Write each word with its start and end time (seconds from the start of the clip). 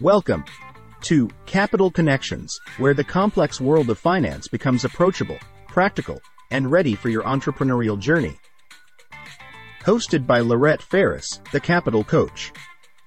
Welcome 0.00 0.44
to 1.02 1.30
Capital 1.46 1.88
Connections, 1.88 2.58
where 2.78 2.94
the 2.94 3.04
complex 3.04 3.60
world 3.60 3.90
of 3.90 3.98
finance 3.98 4.48
becomes 4.48 4.84
approachable, 4.84 5.38
practical, 5.68 6.20
and 6.50 6.68
ready 6.68 6.96
for 6.96 7.10
your 7.10 7.22
entrepreneurial 7.22 7.96
journey. 7.96 8.36
Hosted 9.84 10.26
by 10.26 10.40
Lorette 10.40 10.82
Ferris, 10.82 11.40
the 11.52 11.60
Capital 11.60 12.02
Coach, 12.02 12.52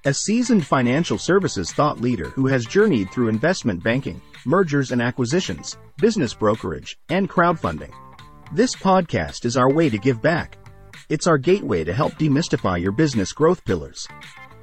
a 0.06 0.14
seasoned 0.14 0.64
financial 0.64 1.18
services 1.18 1.72
thought 1.72 2.00
leader 2.00 2.30
who 2.30 2.46
has 2.46 2.64
journeyed 2.64 3.10
through 3.10 3.28
investment 3.28 3.82
banking, 3.82 4.22
mergers 4.46 4.90
and 4.90 5.02
acquisitions, 5.02 5.76
business 5.98 6.32
brokerage, 6.32 6.96
and 7.10 7.28
crowdfunding. 7.28 7.92
This 8.54 8.74
podcast 8.74 9.44
is 9.44 9.58
our 9.58 9.70
way 9.70 9.90
to 9.90 9.98
give 9.98 10.22
back. 10.22 10.56
It's 11.10 11.26
our 11.26 11.36
gateway 11.36 11.84
to 11.84 11.92
help 11.92 12.14
demystify 12.14 12.80
your 12.80 12.92
business 12.92 13.32
growth 13.32 13.62
pillars. 13.66 14.08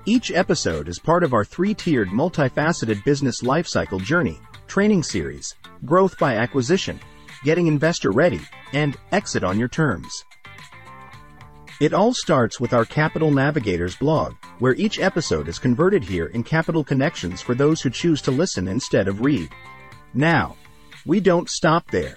Each 0.07 0.29
episode 0.29 0.87
is 0.87 0.99
part 0.99 1.23
of 1.23 1.33
our 1.33 1.43
three-tiered 1.43 2.09
multifaceted 2.09 3.03
business 3.03 3.41
lifecycle 3.41 3.99
journey, 3.99 4.39
training 4.67 5.01
series, 5.01 5.55
growth 5.83 6.19
by 6.19 6.35
acquisition, 6.35 6.99
getting 7.43 7.65
investor 7.65 8.11
ready, 8.11 8.41
and 8.71 8.97
exit 9.11 9.43
on 9.43 9.57
your 9.57 9.67
terms. 9.67 10.23
It 11.81 11.91
all 11.91 12.13
starts 12.13 12.59
with 12.59 12.71
our 12.71 12.85
Capital 12.85 13.31
Navigators 13.31 13.95
blog, 13.95 14.35
where 14.59 14.75
each 14.75 14.99
episode 14.99 15.47
is 15.47 15.57
converted 15.57 16.03
here 16.03 16.27
in 16.27 16.43
Capital 16.43 16.83
Connections 16.83 17.41
for 17.41 17.55
those 17.55 17.81
who 17.81 17.89
choose 17.89 18.21
to 18.21 18.31
listen 18.31 18.67
instead 18.67 19.07
of 19.07 19.21
read. 19.21 19.49
Now, 20.13 20.55
we 21.07 21.19
don't 21.19 21.49
stop 21.49 21.89
there. 21.89 22.13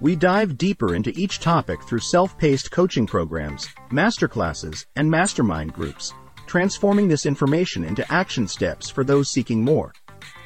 We 0.00 0.14
dive 0.14 0.56
deeper 0.56 0.94
into 0.94 1.12
each 1.16 1.40
topic 1.40 1.82
through 1.82 1.98
self-paced 1.98 2.70
coaching 2.70 3.06
programs, 3.08 3.66
masterclasses, 3.90 4.86
and 4.94 5.10
mastermind 5.10 5.72
groups 5.72 6.12
transforming 6.46 7.08
this 7.08 7.26
information 7.26 7.84
into 7.84 8.10
action 8.12 8.46
steps 8.46 8.88
for 8.88 9.04
those 9.04 9.30
seeking 9.30 9.62
more. 9.62 9.92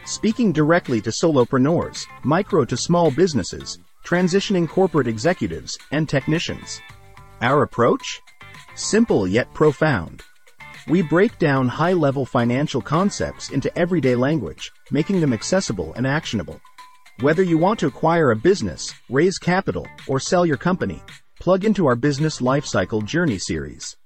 Speaking 0.04 0.52
directly 0.52 1.00
to 1.02 1.10
solopreneurs, 1.10 2.04
micro 2.24 2.64
to 2.64 2.76
small 2.76 3.10
businesses, 3.10 3.78
transitioning 4.04 4.68
corporate 4.68 5.06
executives, 5.06 5.78
and 5.92 6.08
technicians. 6.08 6.80
Our 7.42 7.62
approach? 7.62 8.20
Simple 8.74 9.28
yet 9.28 9.52
profound. 9.54 10.22
We 10.88 11.02
break 11.02 11.38
down 11.38 11.68
high 11.68 11.92
level 11.92 12.24
financial 12.24 12.80
concepts 12.80 13.50
into 13.50 13.76
everyday 13.78 14.16
language, 14.16 14.72
making 14.90 15.20
them 15.20 15.32
accessible 15.32 15.92
and 15.94 16.06
actionable. 16.06 16.60
Whether 17.20 17.42
you 17.42 17.58
want 17.58 17.78
to 17.80 17.86
acquire 17.86 18.30
a 18.30 18.36
business, 18.36 18.94
raise 19.10 19.38
capital, 19.38 19.86
or 20.08 20.18
sell 20.18 20.46
your 20.46 20.56
company, 20.56 21.02
plug 21.38 21.64
into 21.64 21.86
our 21.86 21.96
Business 21.96 22.40
Lifecycle 22.40 23.04
Journey 23.04 23.38
series. 23.38 23.96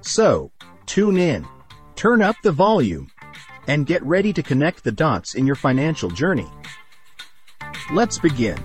So, 0.00 0.52
tune 0.86 1.18
in, 1.18 1.46
turn 1.96 2.22
up 2.22 2.36
the 2.42 2.52
volume, 2.52 3.10
and 3.66 3.86
get 3.86 4.02
ready 4.02 4.32
to 4.32 4.42
connect 4.42 4.84
the 4.84 4.92
dots 4.92 5.34
in 5.34 5.46
your 5.46 5.56
financial 5.56 6.10
journey. 6.10 6.48
Let's 7.92 8.18
begin. 8.18 8.58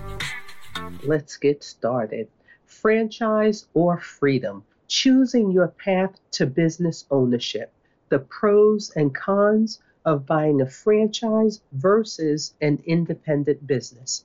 Let's 1.02 1.36
get 1.36 1.62
started. 1.62 2.28
Franchise 2.66 3.66
or 3.74 3.98
freedom, 3.98 4.64
choosing 4.86 5.50
your 5.50 5.68
path 5.68 6.18
to 6.32 6.46
business 6.46 7.04
ownership, 7.10 7.72
the 8.08 8.18
pros 8.18 8.90
and 8.96 9.14
cons 9.14 9.80
of 10.04 10.26
buying 10.26 10.60
a 10.60 10.66
franchise 10.66 11.60
versus 11.72 12.54
an 12.60 12.82
independent 12.86 13.66
business. 13.66 14.24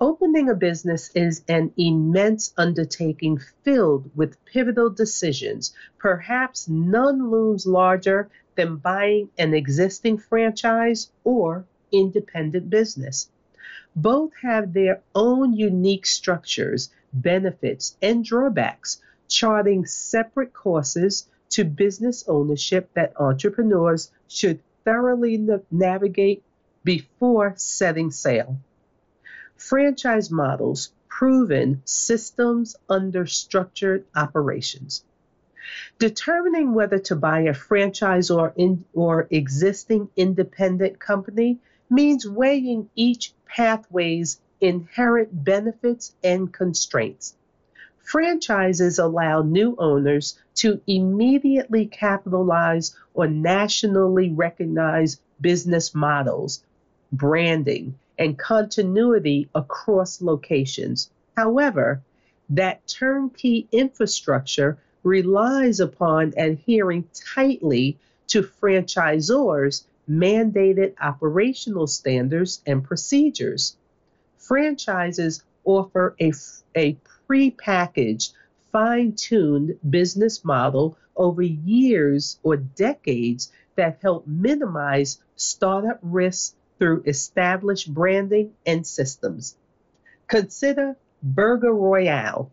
Opening 0.00 0.48
a 0.48 0.54
business 0.54 1.10
is 1.14 1.42
an 1.46 1.72
immense 1.76 2.54
undertaking 2.56 3.38
filled 3.62 4.10
with 4.16 4.42
pivotal 4.46 4.88
decisions. 4.88 5.74
Perhaps 5.98 6.68
none 6.68 7.30
looms 7.30 7.66
larger 7.66 8.30
than 8.54 8.76
buying 8.76 9.28
an 9.38 9.52
existing 9.52 10.16
franchise 10.18 11.10
or 11.24 11.64
independent 11.92 12.70
business. 12.70 13.28
Both 13.94 14.32
have 14.42 14.72
their 14.72 15.02
own 15.14 15.52
unique 15.52 16.06
structures, 16.06 16.90
benefits, 17.12 17.96
and 18.00 18.24
drawbacks, 18.24 19.00
charting 19.28 19.84
separate 19.84 20.52
courses 20.52 21.28
to 21.50 21.64
business 21.64 22.24
ownership 22.28 22.88
that 22.94 23.12
entrepreneurs 23.20 24.10
should 24.28 24.60
thoroughly 24.84 25.36
navigate 25.70 26.42
before 26.84 27.54
setting 27.56 28.10
sail. 28.10 28.56
Franchise 29.60 30.30
models, 30.30 30.90
proven 31.06 31.82
systems 31.84 32.76
under 32.88 33.26
structured 33.26 34.06
operations. 34.16 35.04
Determining 35.98 36.72
whether 36.72 36.98
to 36.98 37.14
buy 37.14 37.40
a 37.40 37.52
franchise 37.52 38.30
or, 38.30 38.54
in, 38.56 38.86
or 38.94 39.28
existing 39.30 40.08
independent 40.16 40.98
company 40.98 41.58
means 41.90 42.26
weighing 42.26 42.88
each 42.96 43.34
pathway's 43.44 44.40
inherent 44.62 45.44
benefits 45.44 46.14
and 46.24 46.50
constraints. 46.50 47.36
Franchises 47.98 48.98
allow 48.98 49.42
new 49.42 49.76
owners 49.78 50.38
to 50.54 50.80
immediately 50.86 51.84
capitalize 51.84 52.96
on 53.14 53.42
nationally 53.42 54.30
recognized 54.30 55.20
business 55.38 55.94
models, 55.94 56.64
branding, 57.12 57.98
and 58.20 58.38
continuity 58.38 59.48
across 59.54 60.20
locations. 60.20 61.10
However, 61.36 62.02
that 62.50 62.86
turnkey 62.86 63.66
infrastructure 63.72 64.78
relies 65.02 65.80
upon 65.80 66.34
adhering 66.36 67.08
tightly 67.34 67.96
to 68.26 68.42
franchisors' 68.42 69.84
mandated 70.08 70.92
operational 71.00 71.86
standards 71.86 72.60
and 72.66 72.84
procedures. 72.84 73.76
Franchises 74.36 75.42
offer 75.64 76.14
a, 76.20 76.32
a 76.76 76.96
pre-packaged, 77.26 78.34
fine-tuned 78.70 79.78
business 79.88 80.44
model 80.44 80.98
over 81.16 81.42
years 81.42 82.38
or 82.42 82.56
decades 82.56 83.50
that 83.76 83.98
help 84.02 84.26
minimize 84.26 85.18
startup 85.36 85.98
risks 86.02 86.54
through 86.80 87.02
established 87.06 87.92
branding 87.92 88.52
and 88.64 88.84
systems. 88.86 89.54
Consider 90.26 90.96
Burger 91.22 91.74
Royale, 91.74 92.50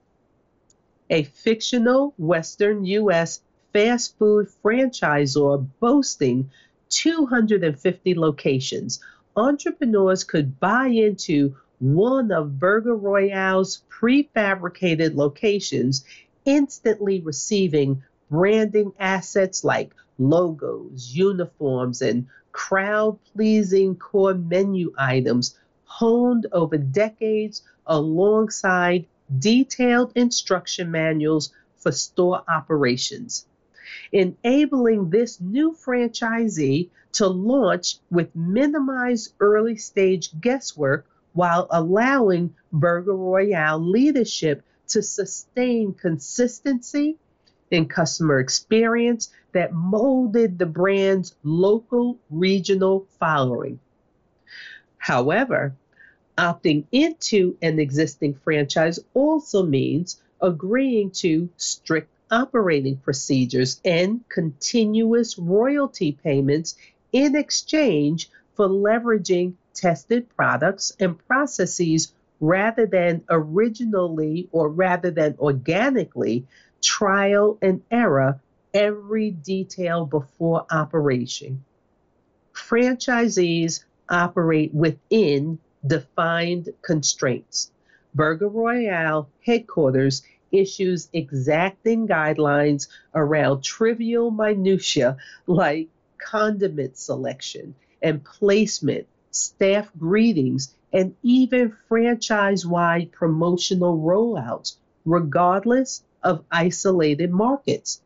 a 1.09 1.23
fictional 1.23 2.13
Western 2.17 2.83
U.S. 2.83 3.41
fast 3.71 4.17
food 4.19 4.49
franchisor 4.63 5.65
boasting 5.79 6.51
250 6.89 8.15
locations. 8.15 8.99
Entrepreneurs 9.37 10.25
could 10.25 10.59
buy 10.59 10.87
into 10.87 11.55
one 11.79 12.31
of 12.31 12.59
Burger 12.59 12.95
Royale's 12.95 13.83
prefabricated 13.89 15.15
locations, 15.15 16.03
instantly 16.43 17.21
receiving 17.21 18.03
branding 18.29 18.91
assets 18.99 19.63
like 19.63 19.93
logos, 20.17 21.15
uniforms, 21.15 22.01
and 22.01 22.27
crowd 22.51 23.17
pleasing 23.33 23.95
core 23.95 24.33
menu 24.33 24.91
items 24.97 25.57
honed 25.83 26.47
over 26.51 26.77
decades 26.77 27.61
alongside 27.85 29.05
detailed 29.39 30.11
instruction 30.15 30.89
manuals 30.91 31.51
for 31.77 31.91
store 31.91 32.43
operations, 32.47 33.45
enabling 34.11 35.09
this 35.09 35.39
new 35.39 35.71
franchisee 35.73 36.89
to 37.13 37.27
launch 37.27 37.97
with 38.09 38.35
minimized 38.35 39.33
early 39.39 39.75
stage 39.77 40.29
guesswork 40.39 41.05
while 41.33 41.67
allowing 41.69 42.53
Burger 42.71 43.15
Royale 43.15 43.79
leadership 43.79 44.63
to 44.87 45.01
sustain 45.03 45.93
consistency 45.93 47.17
in 47.71 47.87
customer 47.87 48.39
experience 48.39 49.31
that 49.51 49.73
molded 49.73 50.57
the 50.57 50.65
brand's 50.65 51.35
local 51.43 52.17
regional 52.29 53.05
following. 53.19 53.79
However, 54.97 55.73
opting 56.37 56.85
into 56.91 57.57
an 57.61 57.79
existing 57.79 58.33
franchise 58.35 58.99
also 59.13 59.63
means 59.63 60.21
agreeing 60.41 61.11
to 61.11 61.49
strict 61.57 62.09
operating 62.29 62.97
procedures 62.97 63.79
and 63.85 64.27
continuous 64.29 65.37
royalty 65.37 66.11
payments 66.11 66.75
in 67.11 67.35
exchange 67.35 68.29
for 68.55 68.67
leveraging 68.67 69.53
tested 69.73 70.27
products 70.35 70.91
and 70.99 71.17
processes 71.27 72.11
rather 72.39 72.85
than 72.85 73.23
originally 73.29 74.47
or 74.51 74.69
rather 74.69 75.09
than 75.11 75.35
organically 75.39 76.45
trial 76.87 77.57
and 77.61 77.81
error 77.91 78.39
every 78.73 79.29
detail 79.29 80.05
before 80.05 80.65
operation. 80.71 81.65
Franchisees 82.53 83.83
operate 84.09 84.73
within 84.73 85.59
defined 85.85 86.69
constraints. 86.81 87.71
Burger 88.15 88.47
Royale 88.47 89.27
headquarters 89.45 90.23
issues 90.49 91.09
exacting 91.11 92.07
guidelines 92.07 92.87
around 93.13 93.63
trivial 93.63 94.31
minutiae 94.31 95.17
like 95.45 95.89
condiment 96.17 96.97
selection 96.97 97.75
and 98.01 98.23
placement, 98.23 99.07
staff 99.31 99.91
greetings, 99.99 100.73
and 100.93 101.13
even 101.21 101.75
franchise 101.89 102.65
wide 102.65 103.11
promotional 103.11 103.97
rollouts, 103.99 104.77
regardless 105.03 106.01
of 106.23 106.43
isolated 106.51 107.31
markets. 107.31 108.01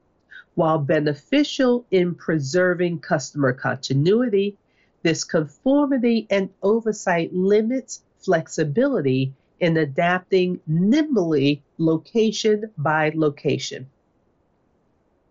While 0.56 0.80
beneficial 0.80 1.86
in 1.92 2.16
preserving 2.16 3.00
customer 3.00 3.54
continuity, 3.54 4.58
this 5.04 5.24
conformity 5.24 6.28
and 6.30 6.50
oversight 6.62 7.34
limits 7.34 8.04
flexibility 8.19 9.34
in 9.60 9.78
adapting 9.78 10.60
nimbly 10.68 11.63
location 11.78 12.72
by 12.78 13.12
location. 13.16 13.90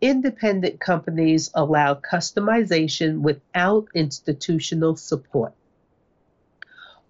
Independent 0.01 0.81
companies 0.81 1.51
allow 1.55 1.95
customization 1.95 3.21
without 3.21 3.89
institutional 3.95 4.97
support. 4.97 5.53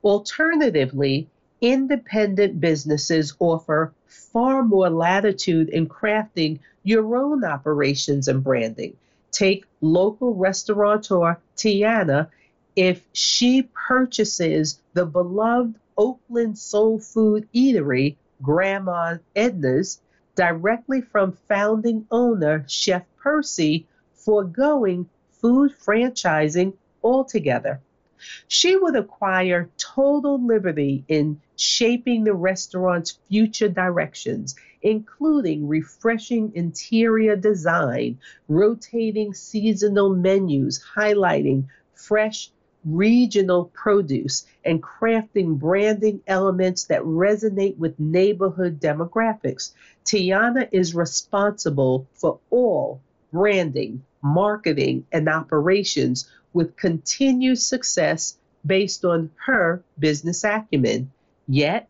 Alternatively, 0.03 1.29
independent 1.61 2.61
businesses 2.61 3.35
offer 3.39 3.93
far 4.07 4.63
more 4.63 4.91
latitude 4.91 5.69
in 5.69 5.89
crafting 5.89 6.59
your 6.83 7.17
own 7.17 7.45
operations 7.45 8.29
and 8.29 8.43
branding. 8.43 8.97
Take 9.31 9.65
local 9.81 10.35
restaurateur 10.35 11.37
Tiana 11.57 12.29
if 12.77 13.05
she 13.13 13.63
purchases 13.63 14.81
the 14.95 15.05
beloved 15.05 15.75
Oakland 15.97 16.59
Soul 16.59 16.99
Food 16.99 17.49
Eatery, 17.55 18.17
Grandma 18.41 19.19
Edna's, 19.37 20.01
directly 20.35 21.03
from 21.03 21.37
founding 21.49 22.07
owner 22.11 22.65
Chef 22.67 23.05
Percy, 23.19 23.87
foregoing 24.15 25.09
food 25.33 25.73
franchising 25.73 26.73
altogether. 27.03 27.81
She 28.49 28.77
would 28.77 28.97
acquire 28.97 29.69
total 29.77 30.45
liberty 30.45 31.05
in 31.09 31.41
shaping 31.61 32.25
the 32.25 32.35
restaurant's 32.35 33.19
future 33.29 33.69
directions, 33.69 34.55
including 34.83 35.69
refreshing 35.69 36.53
interior 36.55 37.37
design, 37.37 38.19
rotating 38.49 39.35
seasonal 39.35 40.15
menus, 40.15 40.83
highlighting 40.97 41.67
fresh 41.95 42.51
regional 42.85 43.67
produce, 43.75 44.47
and 44.65 44.83
crafting 44.83 45.59
branding 45.59 46.23
elements 46.27 46.85
that 46.85 47.03
resonate 47.03 47.77
with 47.77 48.01
neighborhood 48.01 48.81
demographics. 48.81 49.73
Tiana 50.07 50.67
is 50.73 50.95
responsible 50.95 52.07
for 52.15 52.39
all 52.49 53.03
branding, 53.33 54.03
marketing, 54.23 55.05
and 55.13 55.29
operations 55.29 56.27
with 56.55 56.77
continued 56.77 57.59
success 57.59 58.39
based 58.65 59.05
on 59.05 59.31
her 59.45 59.83
business 59.99 60.43
acumen. 60.43 61.11
Yet, 61.53 61.89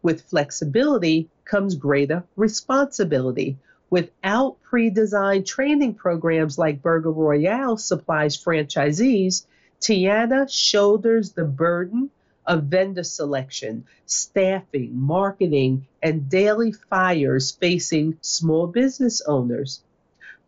with 0.00 0.22
flexibility 0.22 1.28
comes 1.44 1.74
greater 1.74 2.24
responsibility. 2.34 3.58
Without 3.90 4.62
pre 4.62 4.88
designed 4.88 5.46
training 5.46 5.96
programs 5.96 6.56
like 6.56 6.80
Burger 6.80 7.10
Royale 7.10 7.76
supplies 7.76 8.42
franchisees, 8.42 9.44
Tiana 9.82 10.50
shoulders 10.50 11.32
the 11.32 11.44
burden 11.44 12.08
of 12.46 12.64
vendor 12.64 13.04
selection, 13.04 13.84
staffing, 14.06 14.98
marketing, 14.98 15.86
and 16.02 16.30
daily 16.30 16.72
fires 16.72 17.50
facing 17.50 18.16
small 18.22 18.66
business 18.66 19.20
owners. 19.20 19.82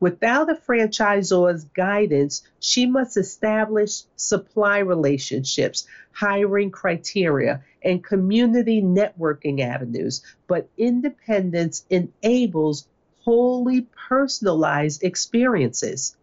Without 0.01 0.49
a 0.49 0.55
franchisor's 0.55 1.65
guidance, 1.75 2.45
she 2.61 2.87
must 2.87 3.17
establish 3.17 4.03
supply 4.15 4.79
relationships, 4.79 5.89
hiring 6.13 6.71
criteria, 6.71 7.65
and 7.83 8.05
community 8.05 8.81
networking 8.81 9.61
avenues. 9.61 10.23
But 10.47 10.69
independence 10.77 11.85
enables 11.91 12.87
wholly 13.21 13.89
personalized 14.09 15.03
experiences. 15.03 16.17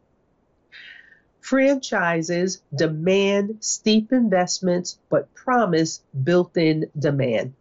Franchises 1.41 2.61
demand 2.73 3.57
steep 3.59 4.11
investments 4.11 4.97
but 5.09 5.33
promise 5.35 6.01
built 6.23 6.55
in 6.57 6.89
demand. 6.97 7.53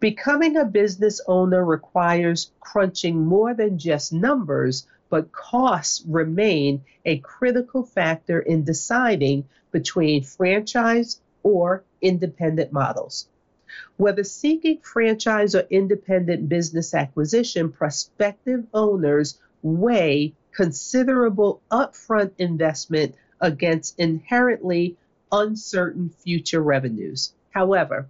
Becoming 0.00 0.56
a 0.56 0.64
business 0.64 1.20
owner 1.26 1.64
requires 1.64 2.50
crunching 2.60 3.26
more 3.26 3.52
than 3.52 3.78
just 3.78 4.12
numbers, 4.12 4.86
but 5.10 5.32
costs 5.32 6.04
remain 6.06 6.82
a 7.04 7.18
critical 7.18 7.82
factor 7.82 8.40
in 8.40 8.64
deciding 8.64 9.44
between 9.70 10.22
franchise 10.22 11.20
or 11.42 11.82
independent 12.00 12.72
models. 12.72 13.28
Whether 13.96 14.24
seeking 14.24 14.78
franchise 14.78 15.54
or 15.54 15.66
independent 15.70 16.48
business 16.48 16.94
acquisition, 16.94 17.70
prospective 17.70 18.66
owners 18.72 19.38
weigh 19.62 20.34
considerable 20.52 21.60
upfront 21.70 22.32
investment 22.38 23.14
against 23.40 23.98
inherently 23.98 24.96
uncertain 25.30 26.08
future 26.10 26.62
revenues. 26.62 27.32
However, 27.50 28.08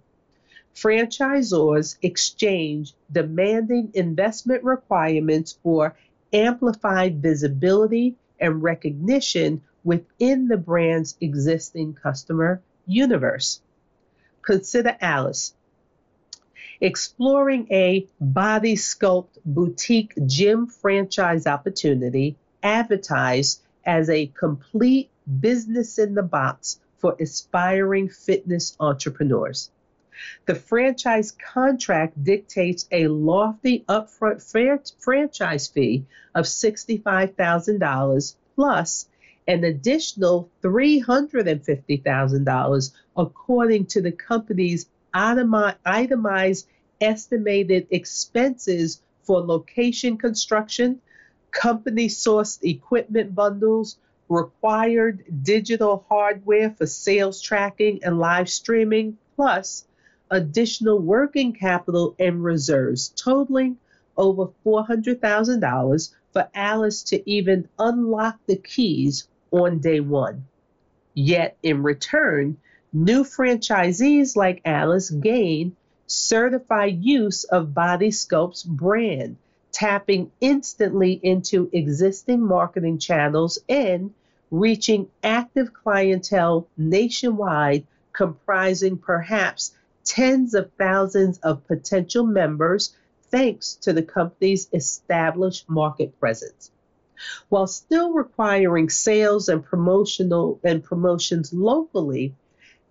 franchisors 0.75 1.97
exchange 2.01 2.93
demanding 3.11 3.91
investment 3.93 4.63
requirements 4.63 5.57
for 5.61 5.95
amplified 6.33 7.21
visibility 7.21 8.15
and 8.39 8.63
recognition 8.63 9.61
within 9.83 10.47
the 10.47 10.57
brand's 10.57 11.15
existing 11.21 11.93
customer 11.93 12.61
universe. 12.85 13.61
Consider 14.41 14.97
Alice, 15.01 15.53
exploring 16.81 17.67
a 17.71 18.07
body 18.19 18.75
sculpt 18.75 19.37
boutique 19.45 20.13
gym 20.25 20.67
franchise 20.67 21.45
opportunity 21.45 22.37
advertised 22.63 23.61
as 23.85 24.09
a 24.09 24.27
complete 24.27 25.09
business 25.39 25.97
in 25.97 26.13
the 26.13 26.23
box 26.23 26.79
for 26.97 27.15
aspiring 27.19 28.09
fitness 28.09 28.75
entrepreneurs. 28.79 29.71
The 30.45 30.55
franchise 30.55 31.31
contract 31.31 32.23
dictates 32.23 32.87
a 32.91 33.07
lofty 33.07 33.85
upfront 33.87 34.93
franchise 34.99 35.67
fee 35.67 36.05
of 36.35 36.45
$65,000 36.45 38.35
plus 38.55 39.07
an 39.47 39.63
additional 39.63 40.49
$350,000 40.61 42.91
according 43.15 43.85
to 43.85 44.01
the 44.01 44.11
company's 44.11 44.87
itemized 45.13 46.67
estimated 47.01 47.87
expenses 47.89 49.01
for 49.23 49.39
location 49.39 50.17
construction, 50.17 51.01
company 51.51 52.07
sourced 52.07 52.61
equipment 52.63 53.33
bundles, 53.33 53.97
required 54.27 55.23
digital 55.43 56.05
hardware 56.09 56.71
for 56.71 56.85
sales 56.85 57.41
tracking 57.41 58.03
and 58.03 58.19
live 58.19 58.49
streaming, 58.49 59.17
plus 59.35 59.85
additional 60.31 60.99
working 60.99 61.53
capital 61.53 62.15
and 62.19 62.43
reserves 62.43 63.09
totaling 63.09 63.77
over 64.17 64.47
$400,000 64.65 66.13
for 66.33 66.49
Alice 66.53 67.03
to 67.03 67.29
even 67.29 67.67
unlock 67.77 68.39
the 68.45 68.57
keys 68.57 69.27
on 69.51 69.79
day 69.79 69.99
one. 69.99 70.45
Yet, 71.13 71.57
in 71.63 71.83
return, 71.83 72.57
New 72.91 73.23
franchisees 73.23 74.35
like 74.35 74.61
Alice 74.65 75.11
gain 75.11 75.75
certified 76.07 77.03
use 77.03 77.43
of 77.43 77.75
Body 77.75 78.09
Sculpt's 78.09 78.63
brand, 78.63 79.37
tapping 79.71 80.31
instantly 80.41 81.19
into 81.21 81.69
existing 81.71 82.41
marketing 82.41 82.97
channels 82.97 83.59
and 83.69 84.11
reaching 84.49 85.07
active 85.21 85.71
clientele 85.71 86.67
nationwide, 86.77 87.85
comprising 88.11 88.97
perhaps 88.97 89.75
tens 90.09 90.55
of 90.55 90.71
thousands 90.71 91.37
of 91.39 91.67
potential 91.67 92.25
members 92.25 92.95
thanks 93.29 93.75
to 93.75 93.93
the 93.93 94.01
company's 94.01 94.67
established 94.73 95.69
market 95.69 96.19
presence. 96.19 96.71
While 97.49 97.67
still 97.67 98.11
requiring 98.13 98.89
sales 98.89 99.49
and 99.49 99.63
promotional 99.63 100.59
and 100.63 100.83
promotions 100.83 101.53
locally, 101.53 102.33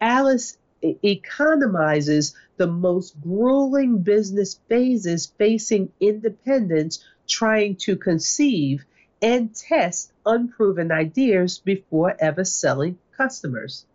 Alice 0.00 0.56
economizes 0.80 2.34
the 2.56 2.68
most 2.68 3.20
grueling 3.20 3.98
business 4.02 4.60
phases 4.68 5.32
facing 5.38 5.90
independents 5.98 7.04
trying 7.26 7.74
to 7.76 7.96
conceive 7.96 8.84
and 9.20 9.52
test 9.52 10.12
unproven 10.24 10.92
ideas 10.92 11.58
before 11.58 12.14
ever 12.20 12.44
selling 12.44 12.96
customers. 13.16 13.86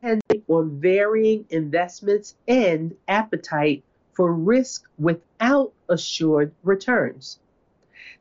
Depending 0.00 0.44
on 0.46 0.80
varying 0.80 1.44
investments 1.50 2.36
and 2.46 2.94
appetite 3.08 3.82
for 4.12 4.32
risk 4.32 4.88
without 4.96 5.72
assured 5.88 6.52
returns. 6.62 7.40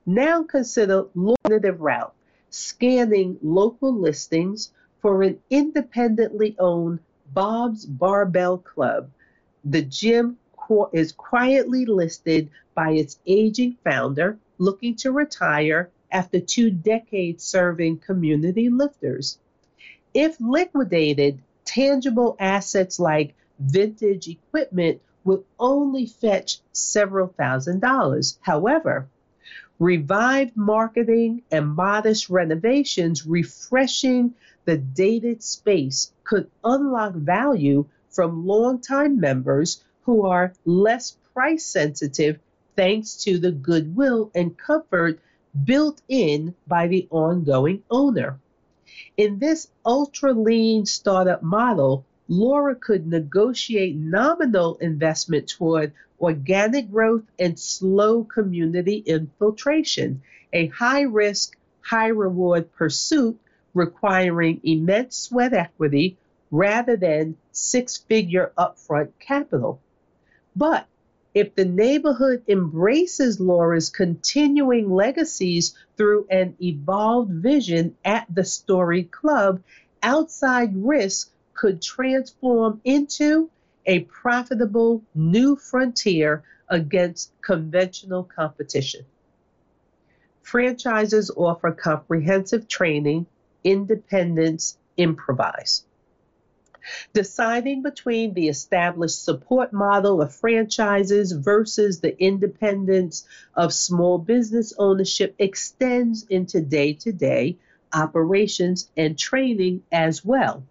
Now 0.04 0.42
consider 0.42 1.06
alternative 1.16 1.80
route 1.80 2.16
scanning 2.50 3.38
local 3.44 3.94
listings 3.94 4.72
for 5.02 5.22
an 5.22 5.40
independently 5.52 6.56
owned 6.58 7.00
Bob's 7.34 7.86
Barbell 7.86 8.58
Club. 8.58 9.12
The 9.64 9.84
gym 9.84 10.40
is 10.94 11.12
quietly 11.12 11.86
listed 11.86 12.50
by 12.74 12.92
its 12.94 13.20
aging 13.28 13.78
founder 13.84 14.40
looking 14.58 14.96
to 14.96 15.12
retire 15.12 15.92
after 16.12 16.40
two 16.40 16.72
decades 16.72 17.44
serving 17.44 18.00
community 18.00 18.70
lifters. 18.70 19.38
If 20.14 20.42
liquidated, 20.42 21.40
tangible 21.68 22.36
assets 22.40 23.00
like 23.00 23.36
vintage 23.60 24.28
equipment 24.28 25.02
would 25.24 25.44
only 25.60 26.06
fetch 26.08 26.60
several 26.72 27.28
thousand 27.28 27.82
dollars. 27.82 28.40
However, 28.42 29.08
revived 29.78 30.56
marketing 30.56 31.44
and 31.52 31.76
modest 31.76 32.30
renovations 32.30 33.28
refreshing 33.28 34.34
the 34.66 34.78
dated 34.78 35.44
space 35.44 36.12
could 36.24 36.50
unlock 36.64 37.14
value 37.14 37.86
from 38.10 38.48
longtime 38.48 39.20
members 39.20 39.84
who 40.04 40.26
are 40.26 40.54
less 40.66 41.18
price 41.34 41.66
sensitive 41.66 42.40
thanks 42.76 43.24
to 43.24 43.38
the 43.38 43.52
goodwill 43.52 44.32
and 44.34 44.58
comfort 44.58 45.20
built 45.66 46.02
in 46.08 46.56
by 46.68 46.88
the 46.88 47.08
ongoing 47.10 47.84
owner. 47.92 48.40
In 49.16 49.40
this 49.40 49.70
ultra 49.86 50.34
lean 50.34 50.86
startup 50.86 51.44
model, 51.44 52.06
Laura 52.28 52.76
could 52.76 53.08
negotiate 53.08 53.96
nominal 53.96 54.76
investment 54.78 55.48
toward 55.48 55.94
organic 56.20 56.92
growth 56.92 57.24
and 57.40 57.58
slow 57.60 58.24
community 58.24 58.98
infiltration, 59.06 60.22
a 60.52 60.68
high 60.68 61.02
risk, 61.02 61.58
high 61.82 62.08
reward 62.08 62.74
pursuit 62.74 63.40
requiring 63.74 64.60
immense 64.64 65.16
sweat 65.16 65.54
equity 65.54 66.18
rather 66.52 66.98
than 66.98 67.38
six 67.52 67.98
figure 67.98 68.52
upfront 68.58 69.12
capital. 69.20 69.80
But 70.56 70.88
if 71.38 71.54
the 71.54 71.66
neighborhood 71.66 72.42
embraces 72.48 73.40
Laura's 73.40 73.92
continuing 73.92 74.90
legacies 74.90 75.76
through 75.96 76.26
an 76.32 76.56
evolved 76.60 77.32
vision 77.32 77.96
at 78.04 78.26
the 78.34 78.44
Story 78.44 79.04
Club, 79.04 79.62
outside 80.02 80.72
risk 80.76 81.32
could 81.54 81.80
transform 81.80 82.82
into 82.84 83.52
a 83.86 84.00
profitable 84.00 85.04
new 85.14 85.56
frontier 85.56 86.44
against 86.70 87.32
conventional 87.42 88.24
competition. 88.24 89.06
Franchises 90.42 91.30
offer 91.38 91.72
comprehensive 91.72 92.68
training, 92.68 93.28
independence, 93.64 94.76
improvise. 94.98 95.86
Deciding 97.14 97.82
between 97.82 98.34
the 98.34 98.48
established 98.48 99.24
support 99.24 99.74
model 99.74 100.22
of 100.22 100.34
franchises 100.34 101.32
versus 101.32 102.00
the 102.00 102.18
independence 102.22 103.28
of 103.56 103.74
small 103.74 104.18
business 104.18 104.74
ownership 104.78 105.36
extends 105.38 106.26
into 106.30 106.62
day 106.62 106.94
to 106.94 107.12
day 107.12 107.58
operations 107.94 108.90
and 108.96 109.18
training 109.18 109.84
as 109.92 110.24
well. 110.24 110.64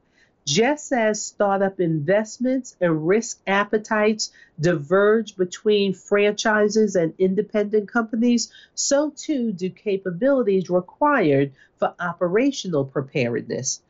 Just 0.46 0.92
as 0.92 1.20
startup 1.20 1.80
investments 1.80 2.76
and 2.80 3.08
risk 3.08 3.40
appetites 3.49 4.30
diverge 4.61 5.37
between 5.37 5.92
franchises 5.92 6.94
and 6.94 7.14
independent 7.18 7.88
companies, 7.88 8.52
so 8.75 9.11
too 9.11 9.50
do 9.50 9.68
capabilities 9.70 10.70
required 10.70 11.50
for 11.78 11.94
operational 11.99 12.85
preparedness. 12.85 13.80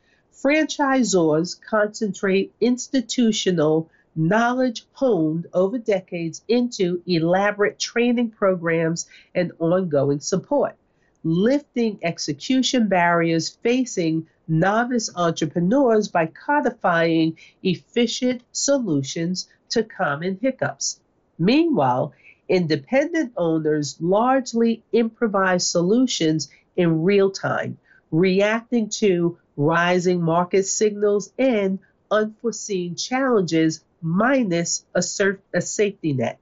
Franchisors 0.43 1.59
concentrate 1.59 2.53
institutional 2.61 3.89
knowledge 4.15 4.85
honed 4.91 5.47
over 5.51 5.79
decades 5.79 6.43
into 6.47 7.01
elaborate 7.07 7.79
training 7.79 8.29
programs 8.29 9.07
and 9.33 9.51
ongoing 9.57 10.19
support, 10.19 10.75
lifting 11.23 11.97
execution 12.03 12.87
barriers 12.87 13.49
facing 13.49 14.27
novice 14.47 15.09
entrepreneurs 15.15 16.07
by 16.07 16.27
codifying 16.27 17.35
efficient 17.63 18.43
solutions 18.51 19.47
to 19.69 19.83
common 19.83 20.37
hiccups. 20.39 20.99
Meanwhile, 21.39 22.13
independent 22.47 23.33
owners 23.37 23.97
largely 23.99 24.83
improvise 24.93 25.67
solutions 25.67 26.49
in 26.75 27.01
real 27.01 27.31
time, 27.31 27.79
reacting 28.11 28.89
to 28.89 29.37
rising 29.55 30.21
market 30.21 30.63
signals 30.65 31.31
and 31.37 31.79
unforeseen 32.09 32.95
challenges 32.95 33.83
minus 34.01 34.85
a, 34.93 35.01
surf- 35.01 35.39
a 35.53 35.61
safety 35.61 36.13
net. 36.13 36.39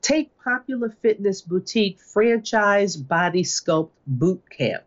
Take 0.00 0.30
popular 0.42 0.90
fitness 1.02 1.40
boutique 1.40 1.98
franchise 1.98 2.96
Body 2.96 3.42
Sculpt 3.42 3.90
Boot 4.06 4.42
Camp 4.50 4.84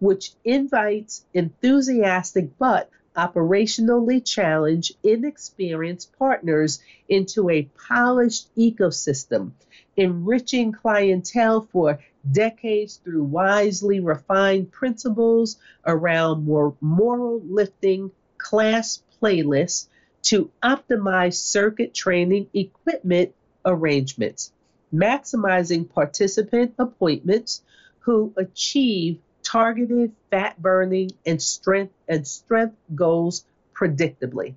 which 0.00 0.32
invites 0.44 1.24
enthusiastic 1.34 2.48
but 2.58 2.90
operationally 3.14 4.24
challenged, 4.24 4.96
inexperienced 5.02 6.10
partners 6.18 6.80
into 7.08 7.50
a 7.50 7.68
polished 7.86 8.48
ecosystem, 8.56 9.50
enriching 9.96 10.72
clientele 10.72 11.62
for 11.72 11.98
decades 12.30 12.96
through 12.96 13.24
wisely 13.24 14.00
refined 14.00 14.70
principles 14.70 15.58
around 15.86 16.44
more 16.44 16.74
moral 16.80 17.40
lifting 17.44 18.10
class 18.38 19.02
playlists 19.20 19.86
to 20.22 20.50
optimize 20.62 21.34
circuit 21.34 21.94
training 21.94 22.46
equipment 22.52 23.34
arrangements, 23.64 24.52
maximizing 24.92 25.88
participant 25.88 26.74
appointments 26.78 27.62
who 28.00 28.32
achieve 28.36 29.18
targeted 29.42 30.12
fat 30.30 30.60
burning 30.60 31.10
and 31.24 31.40
strength 31.40 31.94
and 32.08 32.26
strength 32.26 32.76
goals 32.94 33.44
predictably. 33.74 34.54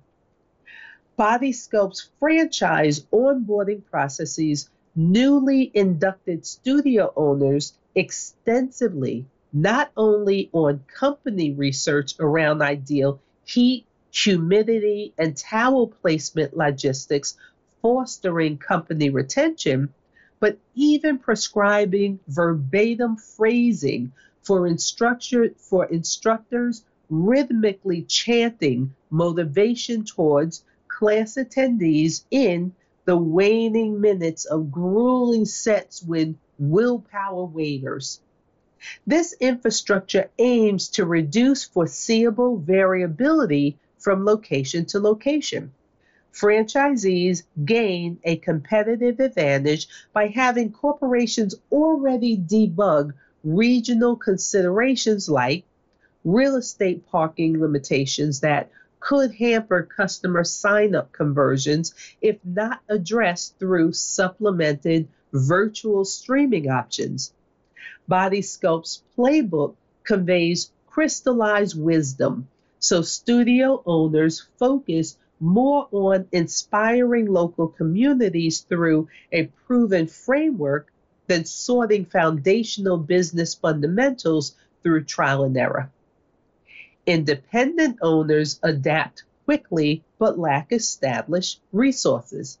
Body 1.16 1.52
Sculpt's 1.52 2.08
franchise 2.18 3.00
onboarding 3.12 3.84
processes 3.90 4.68
newly 4.96 5.70
inducted 5.74 6.46
studio 6.46 7.12
owners 7.16 7.72
extensively 7.94 9.24
not 9.52 9.90
only 9.96 10.50
on 10.52 10.80
company 10.92 11.52
research 11.52 12.14
around 12.18 12.60
ideal 12.62 13.20
heat, 13.44 13.86
humidity, 14.10 15.12
and 15.18 15.36
towel 15.36 15.86
placement 15.88 16.56
logistics, 16.56 17.36
fostering 17.82 18.58
company 18.58 19.10
retention, 19.10 19.92
but 20.40 20.58
even 20.74 21.18
prescribing 21.18 22.18
verbatim 22.28 23.16
phrasing 23.16 24.12
for 24.42 24.66
instructor 24.66 25.50
for 25.56 25.86
instructors 25.86 26.84
rhythmically 27.08 28.02
chanting 28.02 28.94
motivation 29.10 30.04
towards 30.04 30.64
class 30.88 31.34
attendees 31.36 32.24
in 32.30 32.72
the 33.04 33.16
waning 33.16 34.00
minutes 34.00 34.44
of 34.44 34.70
grueling 34.70 35.44
sets 35.44 36.02
with 36.02 36.36
willpower 36.58 37.44
waiters. 37.44 38.20
This 39.06 39.34
infrastructure 39.40 40.30
aims 40.38 40.88
to 40.90 41.06
reduce 41.06 41.64
foreseeable 41.64 42.58
variability 42.58 43.78
from 43.98 44.24
location 44.24 44.84
to 44.86 45.00
location. 45.00 45.72
Franchisees 46.32 47.44
gain 47.64 48.18
a 48.24 48.36
competitive 48.36 49.20
advantage 49.20 49.88
by 50.12 50.26
having 50.26 50.72
corporations 50.72 51.54
already 51.70 52.36
debug 52.36 53.12
regional 53.44 54.16
considerations 54.16 55.28
like 55.28 55.64
real 56.24 56.56
estate 56.56 57.06
parking 57.06 57.60
limitations 57.60 58.40
that 58.40 58.70
could 59.04 59.34
hamper 59.34 59.82
customer 59.82 60.42
sign 60.42 60.94
up 60.94 61.12
conversions 61.12 61.94
if 62.22 62.38
not 62.42 62.80
addressed 62.88 63.54
through 63.58 63.92
supplemented 63.92 65.06
virtual 65.30 66.06
streaming 66.06 66.70
options. 66.70 67.30
Body 68.08 68.40
Sculpt's 68.40 69.02
playbook 69.14 69.74
conveys 70.04 70.70
crystallized 70.86 71.78
wisdom, 71.78 72.48
so 72.78 73.02
studio 73.02 73.82
owners 73.84 74.46
focus 74.58 75.18
more 75.38 75.86
on 75.92 76.26
inspiring 76.32 77.26
local 77.26 77.68
communities 77.68 78.60
through 78.60 79.06
a 79.30 79.44
proven 79.66 80.06
framework 80.06 80.90
than 81.26 81.44
sorting 81.44 82.06
foundational 82.06 82.96
business 82.96 83.54
fundamentals 83.54 84.54
through 84.82 85.04
trial 85.04 85.44
and 85.44 85.58
error. 85.58 85.90
Independent 87.06 87.98
owners 88.00 88.58
adapt 88.62 89.24
quickly 89.44 90.02
but 90.18 90.38
lack 90.38 90.72
established 90.72 91.60
resources. 91.72 92.58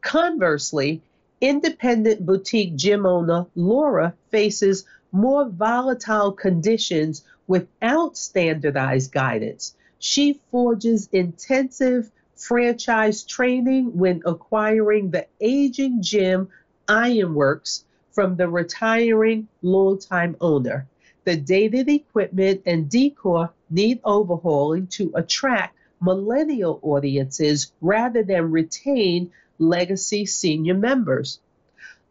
Conversely, 0.00 1.02
independent 1.40 2.24
boutique 2.24 2.74
gym 2.74 3.04
owner 3.04 3.46
Laura 3.54 4.14
faces 4.30 4.84
more 5.12 5.48
volatile 5.48 6.32
conditions 6.32 7.22
without 7.46 8.16
standardized 8.16 9.12
guidance. 9.12 9.74
She 9.98 10.40
forges 10.50 11.08
intensive 11.12 12.10
franchise 12.34 13.24
training 13.24 13.96
when 13.98 14.22
acquiring 14.24 15.10
the 15.10 15.26
aging 15.40 16.02
gym 16.02 16.48
Ironworks 16.88 17.84
from 18.10 18.36
the 18.36 18.48
retiring 18.48 19.48
longtime 19.62 20.36
owner. 20.40 20.86
The 21.24 21.36
dated 21.36 21.88
equipment 21.88 22.62
and 22.66 22.90
decor 22.90 23.52
need 23.70 24.00
overhauling 24.04 24.88
to 24.88 25.12
attract 25.14 25.76
millennial 26.00 26.80
audiences 26.82 27.70
rather 27.80 28.24
than 28.24 28.50
retain 28.50 29.30
legacy 29.58 30.26
senior 30.26 30.74
members. 30.74 31.38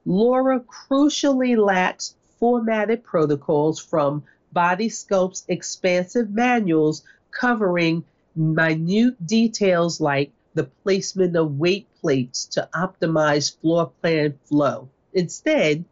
Laura 0.06 0.62
crucially 0.62 1.58
lacks 1.58 2.16
formatted 2.40 3.04
protocols 3.04 3.80
from 3.80 4.24
Body 4.54 4.90
Sculpt's 4.90 5.44
expansive 5.48 6.32
manuals 6.32 7.04
covering 7.32 8.04
minute 8.36 9.28
details 9.28 10.00
like 10.00 10.32
the 10.54 10.64
placement 10.84 11.36
of 11.36 11.60
weight 11.60 11.88
plates 12.00 12.46
to 12.46 12.70
optimize 12.74 13.56
floor 13.60 13.92
plan 14.02 14.40
flow. 14.46 14.90
Instead, 15.14 15.86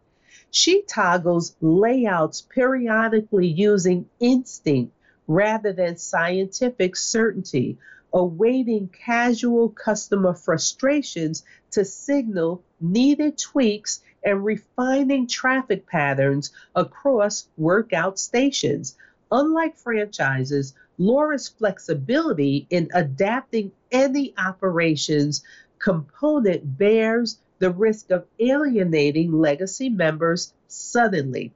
she 0.52 0.82
toggles 0.84 1.56
layouts 1.62 2.42
periodically 2.42 3.48
using 3.48 4.10
instinct 4.20 4.94
rather 5.28 5.72
than 5.72 5.96
scientific 5.96 6.96
certainty, 6.96 7.78
awaiting 8.14 8.88
casual 8.90 9.70
customer 9.70 10.34
frustrations 10.34 11.44
to 11.72 11.86
signal 11.86 12.64
needed 12.82 13.38
tweaks 13.38 14.02
and 14.24 14.44
refining 14.44 15.28
traffic 15.28 15.86
patterns 15.86 16.52
across 16.76 17.48
workout 17.58 18.18
stations. 18.18 18.98
Unlike 19.32 19.78
franchises, 19.78 20.74
Laura's 20.98 21.48
flexibility 21.48 22.66
in 22.70 22.90
adapting 22.94 23.72
any 23.92 24.34
operations 24.38 25.44
component 25.78 26.78
bears 26.78 27.40
the 27.60 27.70
risk 27.72 28.10
of 28.10 28.26
alienating 28.40 29.32
legacy 29.32 29.90
members 29.90 30.54
suddenly, 30.68 31.52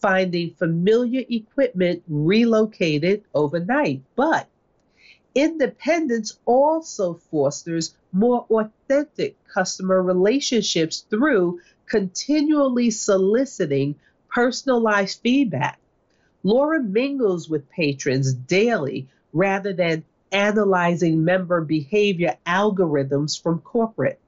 finding 0.00 0.50
familiar 0.54 1.24
equipment 1.28 2.02
relocated 2.08 3.24
overnight. 3.34 4.02
But 4.16 4.48
independence 5.34 6.38
also 6.44 7.14
fosters 7.14 7.94
more 8.12 8.46
authentic 8.50 9.36
customer 9.46 10.02
relationships 10.02 11.04
through 11.10 11.60
continually 11.86 12.90
soliciting 12.90 13.96
personalized 14.28 15.20
feedback. 15.22 15.78
Laura 16.42 16.82
mingles 16.82 17.48
with 17.48 17.68
patrons 17.70 18.32
daily 18.32 19.08
rather 19.32 19.72
than 19.72 20.04
analyzing 20.32 21.24
member 21.24 21.60
behavior 21.60 22.36
algorithms 22.46 23.40
from 23.40 23.60
corporate. 23.60 24.18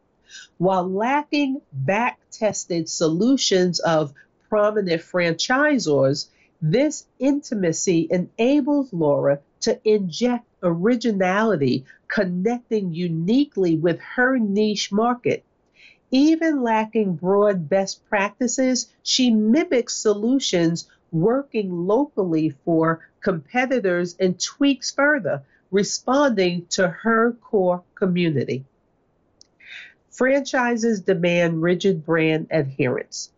While 0.58 0.88
lacking 0.88 1.60
back 1.72 2.18
tested 2.30 2.88
solutions 2.88 3.78
of 3.80 4.14
prominent 4.48 5.02
franchisors, 5.02 6.28
this 6.62 7.06
intimacy 7.18 8.08
enables 8.10 8.92
Laura 8.92 9.40
to 9.60 9.78
inject 9.84 10.46
originality, 10.62 11.84
connecting 12.08 12.94
uniquely 12.94 13.76
with 13.76 14.00
her 14.00 14.38
niche 14.38 14.90
market. 14.90 15.44
Even 16.10 16.62
lacking 16.62 17.16
broad 17.16 17.68
best 17.68 18.04
practices, 18.08 18.88
she 19.02 19.30
mimics 19.30 19.96
solutions 19.96 20.86
working 21.12 21.86
locally 21.86 22.50
for 22.64 23.06
competitors 23.20 24.16
and 24.18 24.38
tweaks 24.40 24.90
further, 24.90 25.42
responding 25.70 26.66
to 26.70 26.88
her 26.88 27.32
core 27.32 27.82
community. 27.94 28.64
Franchises 30.14 31.00
demand 31.00 31.60
rigid 31.60 32.06
brand 32.06 32.46
adherence. 32.52 33.32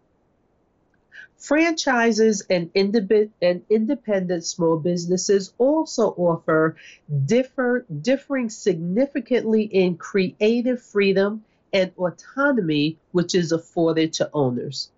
Franchises 1.39 2.45
and, 2.51 2.71
and 2.75 3.63
independent 3.71 4.45
small 4.45 4.77
businesses 4.77 5.55
also 5.57 6.11
offer 6.19 6.77
differ, 7.25 7.87
differing 8.03 8.51
significantly 8.51 9.63
in 9.63 9.97
creative 9.97 10.83
freedom 10.83 11.43
and 11.73 11.93
autonomy 11.97 12.99
which 13.11 13.35
is 13.35 13.53
afforded 13.53 14.13
to 14.13 14.29
owners. 14.35 14.91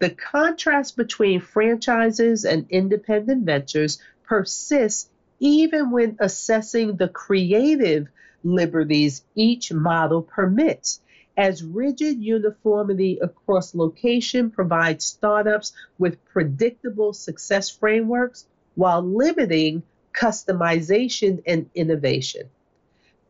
The 0.00 0.10
contrast 0.10 0.96
between 0.96 1.40
franchises 1.40 2.44
and 2.44 2.66
independent 2.68 3.44
ventures 3.44 4.00
persists 4.24 5.08
even 5.38 5.92
when 5.92 6.16
assessing 6.18 6.96
the 6.96 7.08
creative 7.08 8.08
liberties 8.46 9.24
each 9.34 9.72
model 9.72 10.22
permits, 10.22 11.00
as 11.36 11.62
rigid 11.62 12.22
uniformity 12.22 13.18
across 13.20 13.74
location 13.74 14.50
provides 14.50 15.04
startups 15.04 15.72
with 15.98 16.24
predictable 16.24 17.12
success 17.12 17.68
frameworks 17.68 18.46
while 18.74 19.02
limiting 19.02 19.82
customization 20.14 21.42
and 21.46 21.68
innovation. 21.74 22.48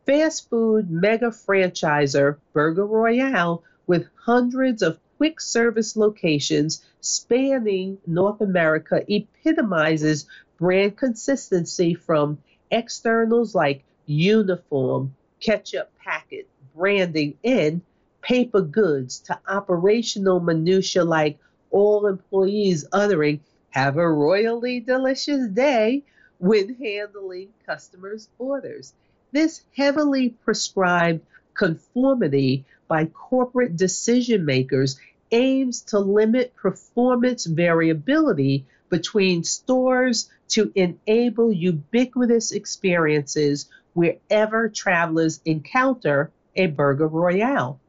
Fast 0.05 0.49
food 0.49 0.89
mega 0.91 1.31
franchisor 1.31 2.37
Burger 2.53 2.87
Royale, 2.87 3.65
with 3.89 4.07
hundreds 4.15 4.83
of 4.83 5.01
quick 5.17 5.41
service 5.41 5.97
locations 5.97 6.85
spanning 7.01 7.99
North 8.07 8.41
America, 8.41 9.03
epitomizes 9.09 10.27
brand 10.59 10.97
consistency 10.97 11.95
from 11.95 12.39
externals 12.71 13.55
like 13.55 13.85
uniform, 14.07 15.15
ketchup 15.41 15.91
packet, 15.99 16.49
branding, 16.75 17.37
and 17.45 17.83
paper 18.23 18.61
goods 18.61 19.21
to 19.21 19.39
operational 19.49 20.41
minutia 20.41 21.05
like 21.05 21.39
all 21.71 22.07
employees 22.07 22.87
uttering, 22.93 23.41
have 23.71 23.97
a 23.97 24.09
royally 24.09 24.81
delicious 24.81 25.49
day 25.49 26.03
when 26.39 26.75
handling 26.77 27.49
customers' 27.67 28.29
orders. 28.39 28.95
This 29.33 29.63
heavily 29.77 30.31
prescribed 30.31 31.21
conformity 31.55 32.65
by 32.89 33.07
corporate 33.07 33.77
decision 33.77 34.45
makers 34.45 34.99
aims 35.31 35.83
to 35.83 35.99
limit 35.99 36.55
performance 36.57 37.45
variability 37.45 38.65
between 38.89 39.43
stores 39.43 40.31
to 40.49 40.71
enable 40.75 41.53
ubiquitous 41.53 42.53
experiences 42.53 43.67
wherever 43.97 44.69
travelers 44.69 45.41
encounter 45.47 46.31
a 46.55 46.67
Burger 46.67 47.09
Royale. 47.09 47.81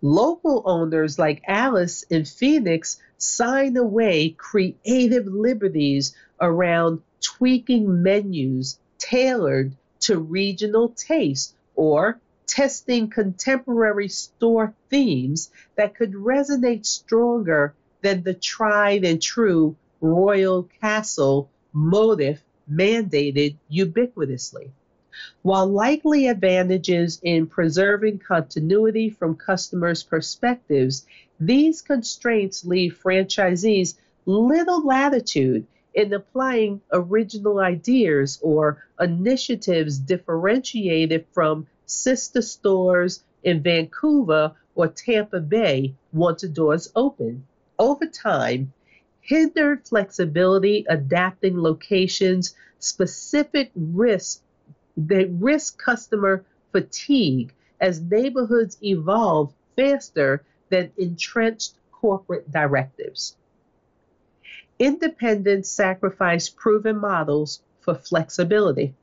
Local 0.00 0.62
owners 0.64 1.18
like 1.18 1.42
Alice 1.48 2.04
in 2.04 2.24
Phoenix 2.24 3.00
sign 3.18 3.76
away 3.76 4.30
creative 4.30 5.26
liberties 5.26 6.14
around 6.40 7.02
tweaking 7.20 8.04
menus 8.04 8.78
tailored 8.98 9.74
to 9.98 10.16
regional 10.16 10.90
taste 10.90 11.56
or 11.74 12.20
testing 12.46 13.10
contemporary 13.10 14.08
store 14.08 14.74
themes 14.90 15.50
that 15.74 15.96
could 15.96 16.12
resonate 16.12 16.86
stronger 16.86 17.74
than 18.00 18.22
the 18.22 18.34
tried 18.34 19.04
and 19.04 19.20
true 19.20 19.74
royal 20.00 20.68
castle 20.80 21.50
motif 21.72 22.44
mandated 22.70 23.56
ubiquitously. 23.72 24.70
While 25.42 25.66
likely 25.68 26.28
advantages 26.28 27.20
in 27.22 27.46
preserving 27.46 28.18
continuity 28.18 29.08
from 29.08 29.36
customers' 29.36 30.02
perspectives, 30.02 31.06
these 31.40 31.80
constraints 31.80 32.64
leave 32.66 33.00
franchisees 33.02 33.94
little 34.26 34.84
latitude 34.84 35.66
in 35.94 36.12
applying 36.12 36.82
original 36.92 37.60
ideas 37.60 38.38
or 38.42 38.84
initiatives 39.00 39.98
differentiated 39.98 41.24
from 41.32 41.66
sister 41.86 42.42
stores 42.42 43.24
in 43.42 43.62
Vancouver 43.62 44.52
or 44.74 44.88
Tampa 44.88 45.40
Bay 45.40 45.94
once 46.12 46.42
the 46.42 46.48
doors 46.48 46.92
open. 46.94 47.46
Over 47.78 48.06
time, 48.06 48.72
hindered 49.20 49.86
flexibility 49.88 50.84
adapting 50.88 51.60
locations, 51.60 52.54
specific 52.78 53.70
risks 53.74 54.42
they 54.96 55.24
risk 55.26 55.78
customer 55.82 56.44
fatigue 56.72 57.52
as 57.80 58.00
neighborhoods 58.00 58.78
evolve 58.82 59.52
faster 59.76 60.42
than 60.70 60.90
entrenched 60.96 61.74
corporate 61.92 62.50
directives. 62.50 63.36
Independents 64.78 65.70
sacrifice 65.70 66.48
proven 66.48 66.98
models 66.98 67.60
for 67.80 67.94
flexibility 67.94 68.94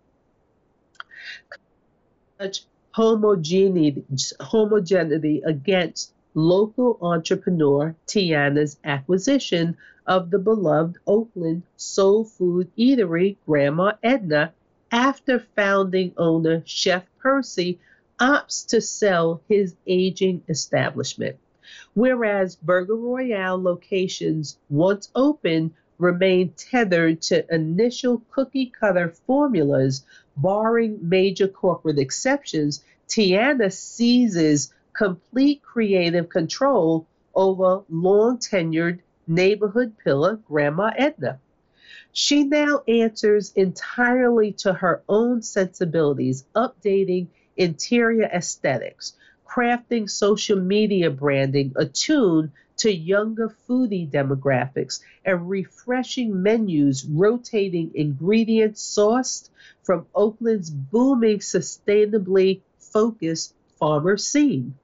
homogeneity, 2.94 4.04
homogeneity 4.40 5.42
against 5.46 6.14
local 6.34 6.98
entrepreneur 7.02 7.96
Tiana's 8.08 8.78
acquisition 8.84 9.78
of 10.06 10.30
the 10.30 10.40
beloved 10.40 10.98
Oakland 11.08 11.64
soul 11.78 12.26
food 12.26 12.70
eatery 12.78 13.38
Grandma 13.46 13.94
Edna 14.04 14.54
after 14.94 15.40
founding 15.56 16.14
owner 16.18 16.62
Chef 16.66 17.04
Percy 17.18 17.80
opts 18.20 18.68
to 18.68 18.80
sell 18.80 19.42
his 19.50 19.76
aging 19.88 20.44
establishment. 20.48 21.36
Whereas 21.96 22.56
Burger 22.56 22.96
Royale 22.96 23.60
locations, 23.60 24.60
once 24.70 25.10
open, 25.16 25.74
remain 25.98 26.54
tethered 26.56 27.24
to 27.24 27.44
initial 27.52 28.22
cookie 28.30 28.72
cutter 28.80 29.10
formulas, 29.10 30.06
barring 30.38 31.00
major 31.02 31.48
corporate 31.48 31.98
exceptions, 31.98 32.84
Tiana 33.08 33.74
seizes 33.74 34.72
complete 34.94 35.64
creative 35.64 36.30
control 36.30 37.08
over 37.34 37.82
long 37.90 38.38
tenured 38.38 39.00
neighborhood 39.26 39.98
pillar 40.04 40.36
Grandma 40.36 40.92
Edna. 40.96 41.40
She 42.16 42.44
now 42.44 42.84
answers 42.88 43.52
entirely 43.56 44.52
to 44.60 44.72
her 44.72 45.02
own 45.10 45.42
sensibilities, 45.42 46.46
updating 46.56 47.30
interior 47.58 48.26
aesthetics, 48.26 49.14
crafting 49.48 50.08
social 50.08 50.60
media 50.60 51.10
branding 51.10 51.74
attuned 51.76 52.52
to 52.78 52.94
younger 52.94 53.50
foodie 53.50 54.08
demographics, 54.08 55.02
and 55.26 55.50
refreshing 55.50 56.44
menus 56.44 57.04
rotating 57.04 57.92
ingredients 57.96 58.96
sourced 58.96 59.50
from 59.82 60.06
Oakland's 60.14 60.70
booming 60.70 61.40
sustainably 61.40 62.62
focused 62.78 63.56
farmer 63.80 64.18
scene. 64.18 64.76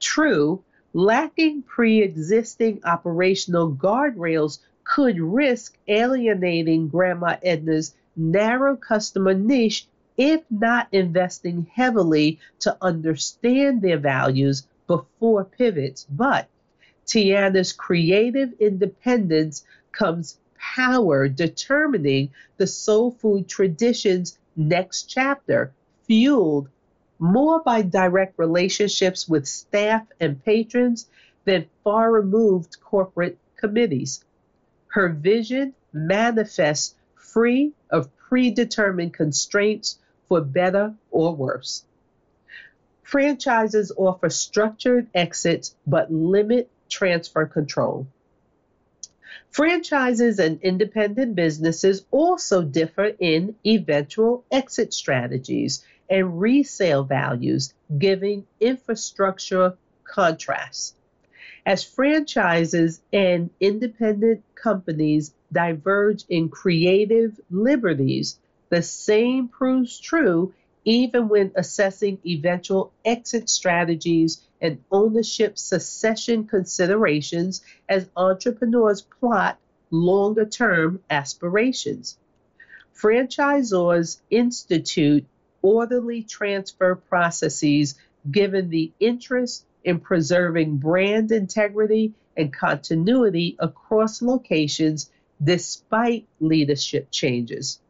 True, 0.00 0.64
lacking 0.92 1.62
pre 1.62 2.02
existing 2.02 2.80
operational 2.82 3.72
guardrails 3.72 4.58
could 4.90 5.20
risk 5.20 5.78
alienating 5.86 6.88
Grandma 6.88 7.36
Edna's 7.44 7.94
narrow 8.16 8.74
customer 8.74 9.32
niche 9.32 9.86
if 10.16 10.42
not 10.50 10.88
investing 10.90 11.64
heavily 11.72 12.40
to 12.58 12.76
understand 12.82 13.80
their 13.80 13.98
values 13.98 14.66
before 14.88 15.44
pivots. 15.44 16.08
But 16.10 16.48
Tiana's 17.06 17.72
creative 17.72 18.52
independence 18.58 19.64
comes 19.92 20.40
power 20.58 21.28
determining 21.28 22.30
the 22.56 22.66
soul 22.66 23.12
food 23.12 23.46
tradition's 23.46 24.38
next 24.56 25.04
chapter, 25.04 25.70
fueled 26.08 26.68
more 27.20 27.62
by 27.62 27.82
direct 27.82 28.36
relationships 28.40 29.28
with 29.28 29.46
staff 29.46 30.04
and 30.18 30.44
patrons 30.44 31.06
than 31.44 31.70
far 31.84 32.10
removed 32.10 32.80
corporate 32.80 33.38
committees. 33.56 34.24
Her 34.90 35.08
vision 35.08 35.74
manifests 35.92 36.94
free 37.14 37.72
of 37.90 38.14
predetermined 38.16 39.14
constraints 39.14 39.98
for 40.28 40.40
better 40.40 40.94
or 41.10 41.34
worse. 41.34 41.84
Franchises 43.02 43.92
offer 43.96 44.30
structured 44.30 45.08
exits 45.14 45.74
but 45.86 46.12
limit 46.12 46.70
transfer 46.88 47.46
control. 47.46 48.06
Franchises 49.50 50.38
and 50.38 50.60
independent 50.62 51.34
businesses 51.34 52.04
also 52.10 52.62
differ 52.62 53.12
in 53.18 53.56
eventual 53.66 54.44
exit 54.50 54.92
strategies 54.92 55.84
and 56.08 56.40
resale 56.40 57.04
values, 57.04 57.74
giving 57.98 58.46
infrastructure 58.60 59.76
contrasts. 60.04 60.94
As 61.66 61.84
franchises 61.84 63.00
and 63.12 63.50
independent 63.60 64.42
companies 64.54 65.34
diverge 65.52 66.24
in 66.28 66.48
creative 66.48 67.38
liberties, 67.50 68.38
the 68.70 68.82
same 68.82 69.48
proves 69.48 69.98
true 69.98 70.54
even 70.84 71.28
when 71.28 71.52
assessing 71.56 72.18
eventual 72.24 72.92
exit 73.04 73.50
strategies 73.50 74.40
and 74.60 74.82
ownership 74.90 75.58
succession 75.58 76.46
considerations 76.46 77.62
as 77.88 78.08
entrepreneurs 78.16 79.02
plot 79.02 79.58
longer 79.90 80.46
term 80.46 81.00
aspirations. 81.10 82.16
Franchisors 82.94 84.20
institute 84.30 85.26
orderly 85.62 86.22
transfer 86.22 86.94
processes 86.94 87.96
given 88.30 88.70
the 88.70 88.92
interest 89.00 89.64
in 89.84 90.00
preserving 90.00 90.76
brand 90.76 91.32
integrity 91.32 92.12
and 92.36 92.52
continuity 92.52 93.56
across 93.58 94.22
locations 94.22 95.10
despite 95.42 96.26
leadership 96.40 97.10
changes. 97.10 97.80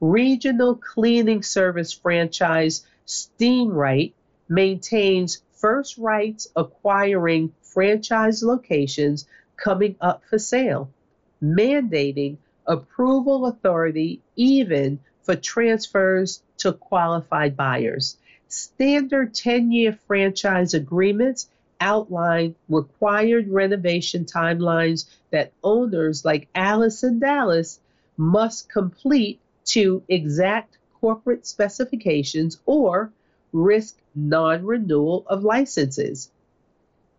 Regional 0.00 0.76
cleaning 0.76 1.42
service 1.42 1.92
franchise 1.92 2.84
SteamRite 3.06 4.12
maintains 4.48 5.42
first 5.52 5.96
rights 5.96 6.48
acquiring 6.56 7.52
franchise 7.62 8.42
locations 8.42 9.26
coming 9.56 9.96
up 10.00 10.22
for 10.28 10.38
sale, 10.38 10.90
mandating 11.42 12.36
approval 12.66 13.46
authority 13.46 14.20
even 14.36 14.98
for 15.22 15.34
transfers 15.34 16.42
to 16.58 16.72
qualified 16.72 17.56
buyers. 17.56 18.16
Standard 18.56 19.34
10 19.34 19.72
year 19.72 19.98
franchise 20.06 20.74
agreements 20.74 21.48
outline 21.80 22.54
required 22.68 23.48
renovation 23.48 24.24
timelines 24.24 25.06
that 25.30 25.50
owners 25.64 26.24
like 26.24 26.46
Alice 26.54 27.02
and 27.02 27.20
Dallas 27.20 27.80
must 28.16 28.68
complete 28.68 29.40
to 29.64 30.04
exact 30.08 30.78
corporate 31.00 31.48
specifications 31.48 32.60
or 32.64 33.10
risk 33.52 33.98
non 34.14 34.64
renewal 34.64 35.24
of 35.26 35.42
licenses. 35.42 36.30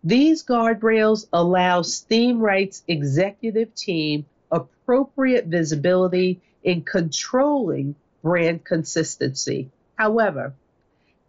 These 0.02 0.42
guardrails 0.42 1.26
allow 1.34 1.82
SteamRite's 1.82 2.82
executive 2.88 3.74
team 3.74 4.24
appropriate 4.50 5.44
visibility 5.44 6.40
in 6.64 6.80
controlling 6.80 7.94
brand 8.22 8.64
consistency. 8.64 9.68
However, 9.96 10.54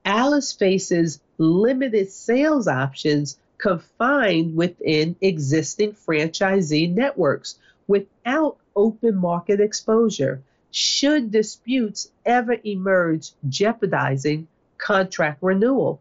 Alice 0.08 0.54
faces 0.54 1.20
limited 1.38 2.10
sales 2.10 2.65
options 2.65 3.38
confined 3.58 4.56
within 4.56 5.17
existing 5.20 5.91
franchisee 5.91 6.89
networks 6.89 7.60
without 7.88 8.56
open 8.74 9.17
market 9.17 9.60
exposure 9.60 10.41
should 10.72 11.30
disputes 11.30 12.10
ever 12.26 12.56
emerge 12.63 13.32
jeopardizing 13.50 14.48
contract 14.78 15.39
renewal. 15.43 16.00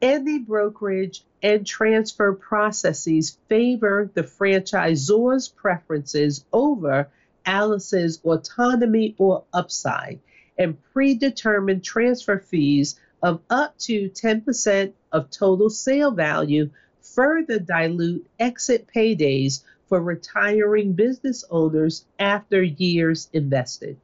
Any 0.00 0.38
brokerage 0.38 1.24
and 1.42 1.66
transfer 1.66 2.32
processes 2.32 3.36
favor 3.50 4.10
the 4.14 4.22
franchisor's 4.22 5.48
preferences 5.48 6.42
over 6.54 7.08
Alice's 7.44 8.18
autonomy 8.24 9.14
or 9.18 9.44
upside, 9.52 10.20
and 10.58 10.76
predetermined 10.92 11.82
transfer 11.82 12.38
fees 12.38 12.98
of 13.22 13.40
up 13.48 13.76
to 13.78 14.10
10% 14.10 14.92
of 15.12 15.30
total 15.30 15.70
sale 15.70 16.10
value 16.10 16.70
further 17.00 17.58
dilute 17.58 18.26
exit 18.38 18.86
paydays 18.94 19.62
for 19.88 20.00
retiring 20.00 20.92
business 20.92 21.44
owners 21.50 22.04
after 22.18 22.62
years 22.62 23.28
invested. 23.32 23.96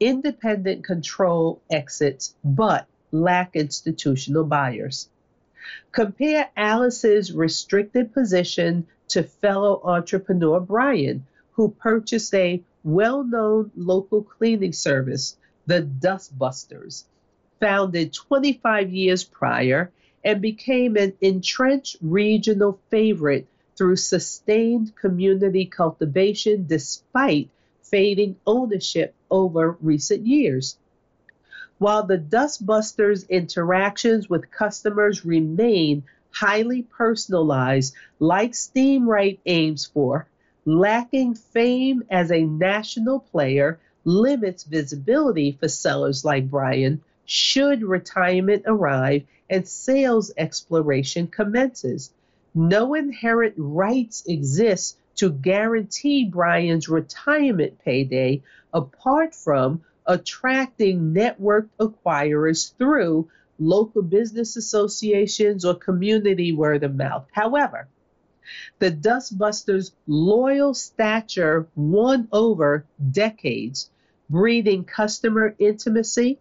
Independent 0.00 0.84
control 0.84 1.60
exits, 1.70 2.34
but 2.42 2.86
lack 3.10 3.54
institutional 3.54 4.44
buyers. 4.44 5.08
Compare 5.92 6.50
Alice's 6.56 7.32
restricted 7.32 8.12
position 8.12 8.86
to 9.08 9.22
fellow 9.22 9.80
entrepreneur 9.84 10.58
Brian, 10.58 11.26
who 11.52 11.68
purchased 11.68 12.34
a 12.34 12.62
well 12.84 13.24
known 13.24 13.70
local 13.76 14.22
cleaning 14.22 14.72
service, 14.72 15.36
the 15.66 15.82
Dustbusters, 15.82 17.04
founded 17.60 18.12
25 18.12 18.90
years 18.92 19.24
prior 19.24 19.92
and 20.24 20.40
became 20.40 20.96
an 20.96 21.12
entrenched 21.20 21.96
regional 22.00 22.78
favorite 22.90 23.46
through 23.76 23.96
sustained 23.96 24.94
community 24.96 25.64
cultivation 25.66 26.66
despite 26.66 27.48
fading 27.82 28.36
ownership 28.46 29.14
over 29.30 29.76
recent 29.80 30.26
years. 30.26 30.76
While 31.78 32.06
the 32.06 32.18
Dustbusters' 32.18 33.28
interactions 33.28 34.30
with 34.30 34.50
customers 34.50 35.24
remain 35.24 36.04
highly 36.30 36.82
personalized, 36.82 37.94
like 38.18 38.52
SteamRite 38.52 39.38
aims 39.46 39.86
for, 39.86 40.26
lacking 40.64 41.34
fame 41.34 42.04
as 42.10 42.30
a 42.30 42.44
national 42.44 43.20
player 43.20 43.80
limits 44.04 44.64
visibility 44.64 45.52
for 45.52 45.68
sellers 45.68 46.24
like 46.24 46.50
Brian, 46.50 47.00
should 47.24 47.82
retirement 47.82 48.64
arrive 48.66 49.24
and 49.48 49.66
sales 49.66 50.32
exploration 50.36 51.26
commences. 51.26 52.10
No 52.54 52.94
inherent 52.94 53.54
rights 53.56 54.24
exist 54.26 54.96
to 55.16 55.30
guarantee 55.30 56.24
Brian's 56.24 56.88
retirement 56.88 57.78
payday 57.84 58.42
apart 58.72 59.34
from 59.34 59.82
attracting 60.06 61.14
networked 61.14 61.68
acquirers 61.78 62.74
through 62.76 63.28
local 63.58 64.02
business 64.02 64.56
associations 64.56 65.64
or 65.64 65.74
community 65.74 66.52
word 66.52 66.82
of 66.82 66.94
mouth. 66.94 67.26
However, 67.30 67.88
the 68.78 68.90
Dustbusters' 68.90 69.92
loyal 70.06 70.74
stature 70.74 71.68
won 71.76 72.28
over 72.32 72.84
decades, 73.10 73.90
breeding 74.28 74.84
customer 74.84 75.54
intimacy 75.58 76.38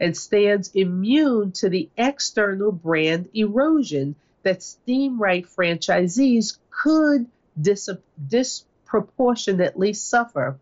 and 0.00 0.16
stands 0.16 0.70
immune 0.74 1.52
to 1.52 1.68
the 1.68 1.88
external 1.96 2.72
brand 2.72 3.28
erosion 3.34 4.14
that 4.42 4.60
Steamrite 4.60 5.46
franchisees 5.46 6.58
could 6.70 7.26
dis- 7.60 7.90
disproportionately 8.28 9.92
suffer. 9.92 10.58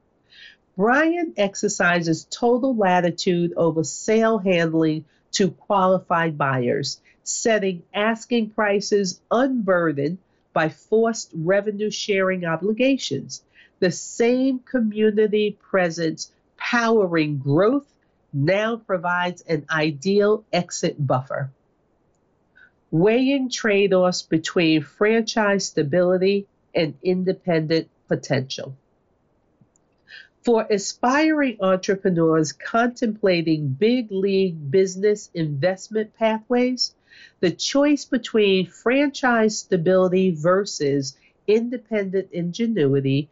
Brian 0.77 1.33
exercises 1.37 2.27
total 2.31 2.75
latitude 2.77 3.53
over 3.57 3.83
sale 3.83 4.39
handling 4.39 5.05
to 5.33 5.51
qualified 5.51 6.37
buyers, 6.39 7.01
setting 7.23 7.83
asking 7.93 8.51
prices 8.51 9.21
unburdened 9.31 10.19
by 10.57 10.71
forced 10.71 11.31
revenue 11.35 11.91
sharing 11.91 12.47
obligations. 12.47 13.43
The 13.79 13.91
same 13.91 14.61
community 14.61 15.59
presence 15.61 16.33
powering 16.57 17.37
growth 17.37 17.87
now 18.33 18.77
provides 18.77 19.43
an 19.43 19.67
ideal 19.71 20.47
exit 20.55 20.97
buffer. 20.99 21.51
Weighing 22.91 23.51
trade 23.51 23.93
offs 23.93 24.23
between 24.23 24.81
franchise 24.81 25.67
stability 25.67 26.47
and 26.75 26.95
independent 27.03 27.91
potential. 28.09 28.75
For 30.43 30.67
aspiring 30.71 31.59
entrepreneurs 31.61 32.53
contemplating 32.55 33.69
big 33.69 34.11
league 34.11 34.71
business 34.71 35.29
investment 35.35 36.17
pathways, 36.17 36.95
the 37.41 37.51
choice 37.51 38.05
between 38.05 38.67
franchise 38.67 39.59
stability 39.59 40.31
versus 40.31 41.17
independent 41.47 42.29
ingenuity 42.33 43.29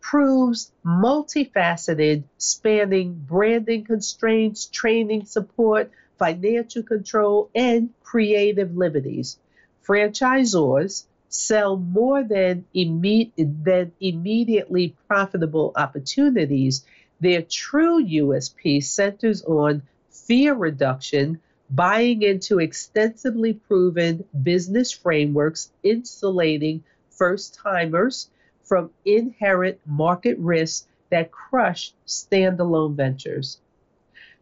proves 0.00 0.70
multifaceted, 0.84 2.22
spanning 2.38 3.14
branding 3.26 3.84
constraints, 3.84 4.66
training 4.66 5.24
support, 5.24 5.90
financial 6.18 6.82
control, 6.82 7.50
and 7.54 7.90
creative 8.02 8.76
liberties. 8.76 9.38
Franchisors 9.86 11.04
sell 11.28 11.76
more 11.76 12.22
than, 12.22 12.64
imme- 12.74 13.32
than 13.36 13.92
immediately 14.00 14.94
profitable 15.08 15.72
opportunities. 15.76 16.84
Their 17.20 17.42
true 17.42 18.04
USP 18.04 18.82
centers 18.84 19.42
on 19.42 19.82
fear 20.10 20.54
reduction, 20.54 21.40
buying 21.70 22.22
into 22.22 22.58
extensively 22.58 23.52
proven 23.52 24.24
business 24.42 24.92
frameworks, 24.92 25.70
insulating 25.82 26.84
first 27.10 27.54
timers 27.54 28.28
from 28.62 28.90
inherent 29.04 29.78
market 29.86 30.38
risks 30.38 30.86
that 31.10 31.30
crush 31.30 31.92
standalone 32.06 32.94
ventures. 32.94 33.58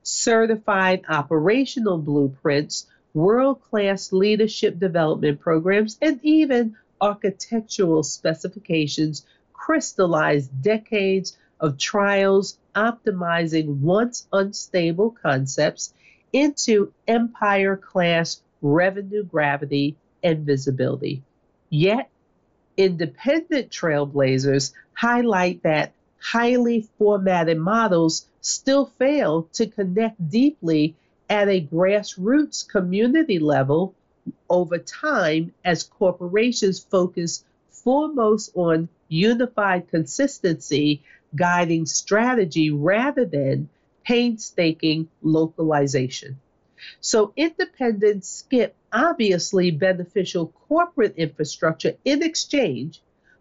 Certified 0.03 1.03
operational 1.09 1.99
blueprints, 1.99 2.87
world 3.15 3.63
class 3.71 4.13
leadership 4.13 4.79
development 4.79 5.41
programs, 5.41 5.97
and 6.03 6.21
even 6.23 6.77
architectural 7.01 8.03
specifications 8.03 9.25
crystallize 9.53 10.47
decades 10.49 11.37
of 11.61 11.79
trials 11.79 12.59
optimizing 12.75 13.79
once 13.81 14.27
unstable 14.33 15.11
concepts 15.11 15.95
into 16.35 16.93
empire 17.07 17.77
class 17.77 18.43
revenue 18.61 19.23
gravity 19.23 19.97
and 20.23 20.45
visibility. 20.45 21.23
Yet, 21.71 22.11
independent 22.77 23.71
trailblazers 23.71 24.73
highlight 24.95 25.63
that 25.63 25.93
highly 26.21 26.89
formatted 26.99 27.59
models 27.59 28.27
still 28.41 28.87
fail 28.99 29.49
to 29.53 29.67
connect 29.67 30.29
deeply 30.29 30.97
at 31.31 31.49
a 31.49 31.65
grassroots 31.65 32.69
community 32.69 33.39
level 33.39 33.95
over 34.51 34.79
time 34.79 35.55
as 35.65 35.85
corporations 35.85 36.81
focus 36.81 37.45
foremost 37.71 38.51
on 38.55 38.89
unified 39.09 39.89
consistency 39.89 41.03
guiding 41.37 41.87
strategy 41.87 42.71
rather 42.71 43.25
than 43.25 43.69
painstaking 44.05 45.09
localization. 45.23 46.39
So 47.01 47.33
independents 47.37 48.29
skip 48.29 48.75
obviously 48.93 49.71
beneficial 49.71 50.53
corporate 50.69 51.17
infrastructure 51.17 51.95
in 52.05 52.23
exchange 52.23 53.01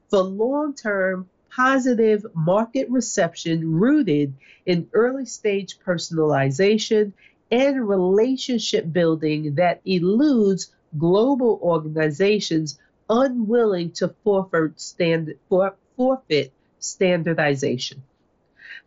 for 0.10 0.20
long 0.22 0.74
term 0.76 1.30
positive 1.50 2.26
market 2.34 2.90
reception 2.90 3.74
rooted 3.74 4.34
in 4.66 4.90
early 4.94 5.26
stage 5.26 5.78
personalization 5.80 7.14
and 7.52 7.88
relationship 7.88 8.92
building 8.92 9.56
that 9.56 9.82
eludes 9.86 10.74
global 10.98 11.60
organizations 11.62 12.80
unwilling 13.10 13.92
to 13.92 14.08
forfeit, 14.24 14.80
stand, 14.80 15.36
for, 15.50 15.76
forfeit 15.96 16.52
standardization. 16.80 18.02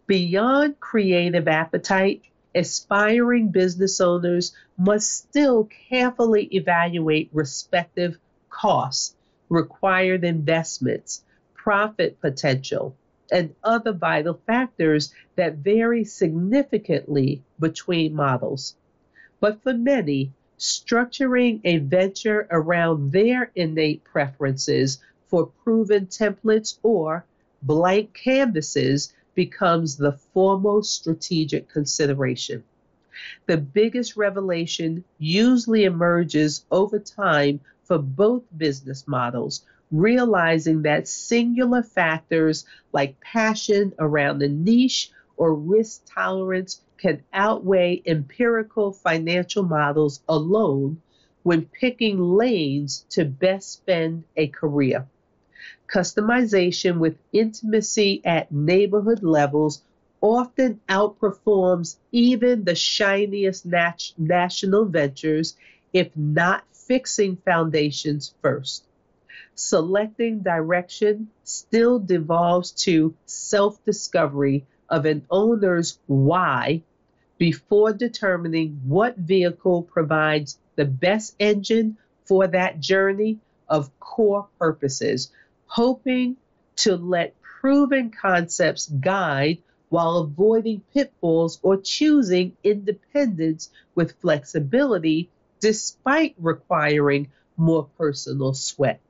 Beyond 0.07 0.79
creative 0.79 1.49
appetite, 1.49 2.23
aspiring 2.55 3.49
business 3.49 4.01
owners 4.01 4.55
must 4.79 5.11
still 5.11 5.69
carefully 5.89 6.45
evaluate 6.55 7.29
respective 7.33 8.17
costs, 8.49 9.17
required 9.49 10.23
investments, 10.23 11.25
profit 11.55 12.21
potential, 12.21 12.95
and 13.33 13.53
other 13.65 13.93
vital 13.93 14.41
factors 14.47 15.13
that 15.35 15.57
vary 15.57 16.05
significantly 16.05 17.43
between 17.59 18.15
models. 18.15 18.77
But 19.41 19.61
for 19.65 19.75
many, 19.75 20.33
structuring 20.57 21.61
a 21.65 21.79
venture 21.79 22.47
around 22.51 23.11
their 23.11 23.51
innate 23.57 24.05
preferences 24.05 24.99
for 25.27 25.47
proven 25.65 26.07
templates 26.07 26.79
or 26.85 27.25
blank 27.61 28.15
canvases 28.15 29.13
becomes 29.37 29.97
the 29.97 30.13
foremost 30.35 30.93
strategic 30.93 31.69
consideration. 31.69 32.65
The 33.47 33.57
biggest 33.57 34.17
revelation 34.17 35.05
usually 35.19 35.85
emerges 35.85 36.65
over 36.73 36.99
time 36.99 37.61
for 37.85 37.99
both 37.99 38.43
business 38.57 39.07
models, 39.07 39.65
realizing 39.93 40.83
that 40.83 41.07
singular 41.07 41.83
factors 41.83 42.67
like 42.93 43.21
passion 43.21 43.93
around 44.01 44.41
the 44.41 44.49
niche 44.49 45.13
or 45.37 45.55
risk 45.55 46.03
tolerance 46.13 46.81
can 46.99 47.23
outweigh 47.33 48.03
empirical 48.07 48.91
financial 48.91 49.63
models 49.63 50.21
alone 50.29 51.01
when 51.43 51.65
picking 51.67 52.19
lanes 52.19 53.07
to 53.11 53.25
best 53.25 53.71
spend 53.71 54.25
a 54.37 54.49
career. 54.49 55.07
Customization 55.89 56.99
with 56.99 57.17
intimacy 57.33 58.21
at 58.25 58.51
neighborhood 58.51 59.23
levels 59.23 59.83
often 60.21 60.81
outperforms 60.89 61.97
even 62.11 62.65
the 62.65 62.75
shiniest 62.75 63.65
nat- 63.67 64.13
national 64.19 64.85
ventures 64.87 65.57
if 65.93 66.11
not 66.17 66.65
fixing 66.73 67.37
foundations 67.37 68.35
first. 68.43 68.85
Selecting 69.55 70.41
direction 70.41 71.29
still 71.45 71.99
devolves 71.99 72.73
to 72.73 73.15
self 73.27 73.83
discovery 73.85 74.67
of 74.89 75.07
an 75.07 75.25
owner's 75.31 75.99
why 76.07 76.83
before 77.39 77.93
determining 77.93 78.81
what 78.85 79.17
vehicle 79.17 79.83
provides 79.83 80.59
the 80.77 80.85
best 80.85 81.35
engine 81.39 81.97
for 82.25 82.47
that 82.47 82.81
journey 82.81 83.39
of 83.69 83.91
core 84.01 84.47
purposes, 84.59 85.31
hoping 85.77 86.39
to 86.75 86.97
let 86.97 87.35
proven 87.43 88.11
concepts 88.11 88.87
guide 88.87 89.59
while 89.91 90.17
avoiding 90.17 90.81
pitfalls 90.95 91.61
or 91.63 91.77
choosing 91.77 92.57
independence 92.65 93.69
with 93.95 94.19
flexibility 94.23 95.29
despite 95.61 96.35
requiring 96.39 97.31
more 97.59 97.87
personal 97.99 98.55
sweat. 98.55 99.03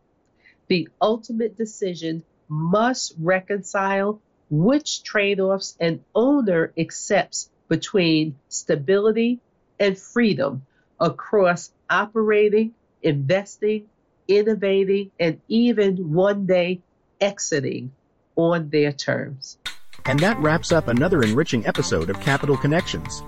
The 0.67 0.89
ultimate 1.01 1.57
decision 1.57 2.25
must 2.49 3.15
reconcile 3.17 4.21
which 4.51 5.05
trade 5.05 5.39
offs 5.39 5.77
an 5.79 6.05
owner 6.17 6.73
accepts 6.77 7.49
between 7.69 8.41
stability 8.49 9.39
and 9.79 9.97
freedom 9.97 10.67
across 10.99 11.71
operating, 11.89 12.75
investing, 13.03 13.89
innovating, 14.29 15.11
and 15.19 15.41
even 15.49 16.13
one 16.13 16.47
day 16.47 16.81
exiting 17.21 17.93
on 18.37 18.71
their 18.71 18.93
terms. 18.93 19.59
And 20.05 20.21
that 20.21 20.39
wraps 20.39 20.73
up 20.73 20.89
another 20.89 21.23
enriching 21.23 21.67
episode 21.67 22.11
of 22.11 22.21
Capital 22.21 22.57
Connections. 22.57 23.23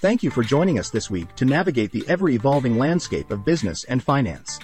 Thank 0.00 0.22
you 0.22 0.30
for 0.30 0.42
joining 0.42 0.78
us 0.78 0.90
this 0.90 1.10
week 1.10 1.34
to 1.36 1.44
navigate 1.44 1.90
the 1.90 2.04
ever 2.08 2.28
evolving 2.28 2.78
landscape 2.78 3.30
of 3.30 3.44
business 3.44 3.84
and 3.84 4.02
finance. 4.02 4.60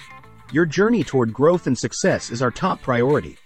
Your 0.52 0.66
journey 0.66 1.02
toward 1.02 1.33
growth 1.33 1.66
and 1.66 1.78
success 1.78 2.30
is 2.30 2.42
our 2.42 2.50
top 2.50 2.83
priority. 2.83 3.38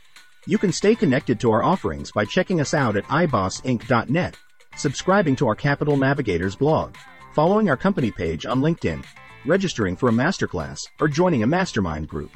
You 0.47 0.59
can 0.59 0.73
stay 0.73 0.95
connected 0.95 1.41
to 1.41 1.53
our 1.53 1.63
offerings 1.63 2.11
by 2.13 2.25
checking 2.25 2.61
us 2.61 2.75
out 2.75 2.97
at 2.97 3.05
ibossinc.net, 3.05 4.37
subscribing 4.77 5.37
to 5.37 5.47
our 5.47 5.55
Capital 5.55 5.97
Navigators 5.97 6.57
blog, 6.57 6.97
following 7.35 7.69
our 7.69 7.77
company 7.77 8.13
page 8.13 8.47
on 8.47 8.61
LinkedIn, 8.61 9.05
registering 9.45 9.97
for 9.97 10.09
a 10.09 10.13
masterclass, 10.13 10.79
or 11.01 11.09
joining 11.09 11.43
a 11.43 11.47
mastermind 11.47 12.09
group. 12.09 12.31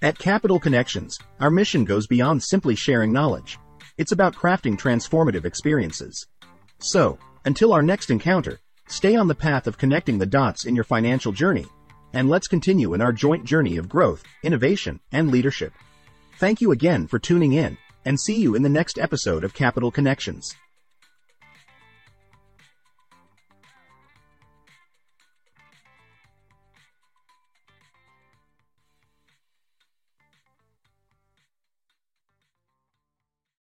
At 0.00 0.16
Capital 0.16 0.60
Connections, 0.60 1.18
our 1.40 1.50
mission 1.50 1.84
goes 1.84 2.06
beyond 2.06 2.44
simply 2.44 2.76
sharing 2.76 3.12
knowledge. 3.12 3.58
It's 3.96 4.12
about 4.12 4.36
crafting 4.36 4.78
transformative 4.78 5.44
experiences. 5.44 6.24
So, 6.78 7.18
until 7.44 7.72
our 7.72 7.82
next 7.82 8.10
encounter, 8.10 8.60
stay 8.86 9.16
on 9.16 9.26
the 9.26 9.34
path 9.34 9.66
of 9.66 9.76
connecting 9.76 10.18
the 10.18 10.26
dots 10.26 10.66
in 10.66 10.76
your 10.76 10.84
financial 10.84 11.32
journey, 11.32 11.66
and 12.12 12.30
let's 12.30 12.46
continue 12.46 12.94
in 12.94 13.00
our 13.00 13.12
joint 13.12 13.44
journey 13.44 13.76
of 13.76 13.88
growth, 13.88 14.22
innovation, 14.44 15.00
and 15.10 15.32
leadership. 15.32 15.72
Thank 16.38 16.60
you 16.60 16.70
again 16.70 17.08
for 17.08 17.18
tuning 17.18 17.54
in, 17.54 17.76
and 18.04 18.20
see 18.20 18.36
you 18.36 18.54
in 18.54 18.62
the 18.62 18.68
next 18.68 19.00
episode 19.00 19.42
of 19.42 19.52
Capital 19.52 19.90
Connections. 19.90 20.54